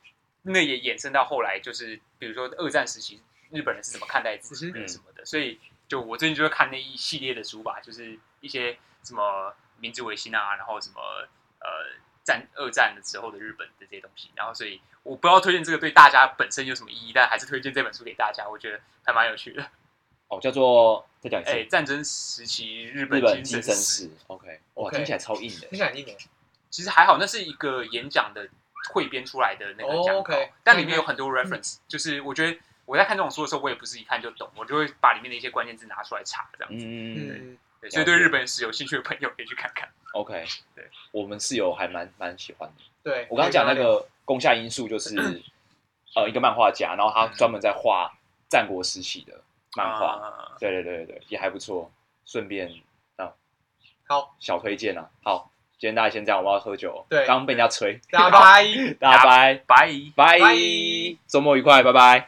[0.45, 3.21] 那也衍生到后来就是比如说二战时期
[3.51, 11.01] 日本人是怎么看待自己的什么的，所以就我最近就会看那一系列的书吧，就是一些什么明治维新啊，然后什么
[11.61, 19.65] 呃战二战的时候的日本的这些东西，然后所以我不知道推荐这个对大家本身有什么意义，但还是推荐这本书给大家，我觉得还蛮有趣的。
[20.29, 24.11] 哦，叫做再讲一次，哎，战争时期日日本本精神史史。
[24.29, 25.77] OK，哇听起来超硬的听。
[25.77, 26.17] 起来很硬的。
[26.71, 28.49] 其实还好，那是一个演讲的
[28.93, 36.85] 汇编出来的那个讲哦稿，OK 但里面有很多 reference，、就是我觉得我在看这种书的时候，我也不是一看就懂，我就会把里面的一些关键字拿出来查，这样子。
[36.87, 39.89] 嗯嗯，对，所以对日本史有兴趣的朋友可以去看看。
[40.13, 42.83] ，OK，对，我们室友还蛮蛮喜欢的。
[43.03, 43.27] 对。
[43.31, 45.17] 我刚刚讲那个宫下因素，就是
[46.15, 48.13] 呃一个漫画家，然后他专门在画
[48.49, 49.41] 战国时期的
[49.77, 50.07] 漫画。
[50.07, 51.91] 啊对对对对对，也还不错。
[52.27, 52.73] 顺便
[53.17, 53.35] 啊，
[54.09, 55.11] 好，小推荐啊。
[55.23, 55.51] 好，
[55.85, 57.05] 今天大家先这样，我要喝酒。
[57.11, 58.65] 对刚刚被人家催，大家拜。
[58.99, 59.91] 大家拜拜。
[60.17, 60.57] 拜拜，
[61.27, 62.23] 周末愉快，拜拜。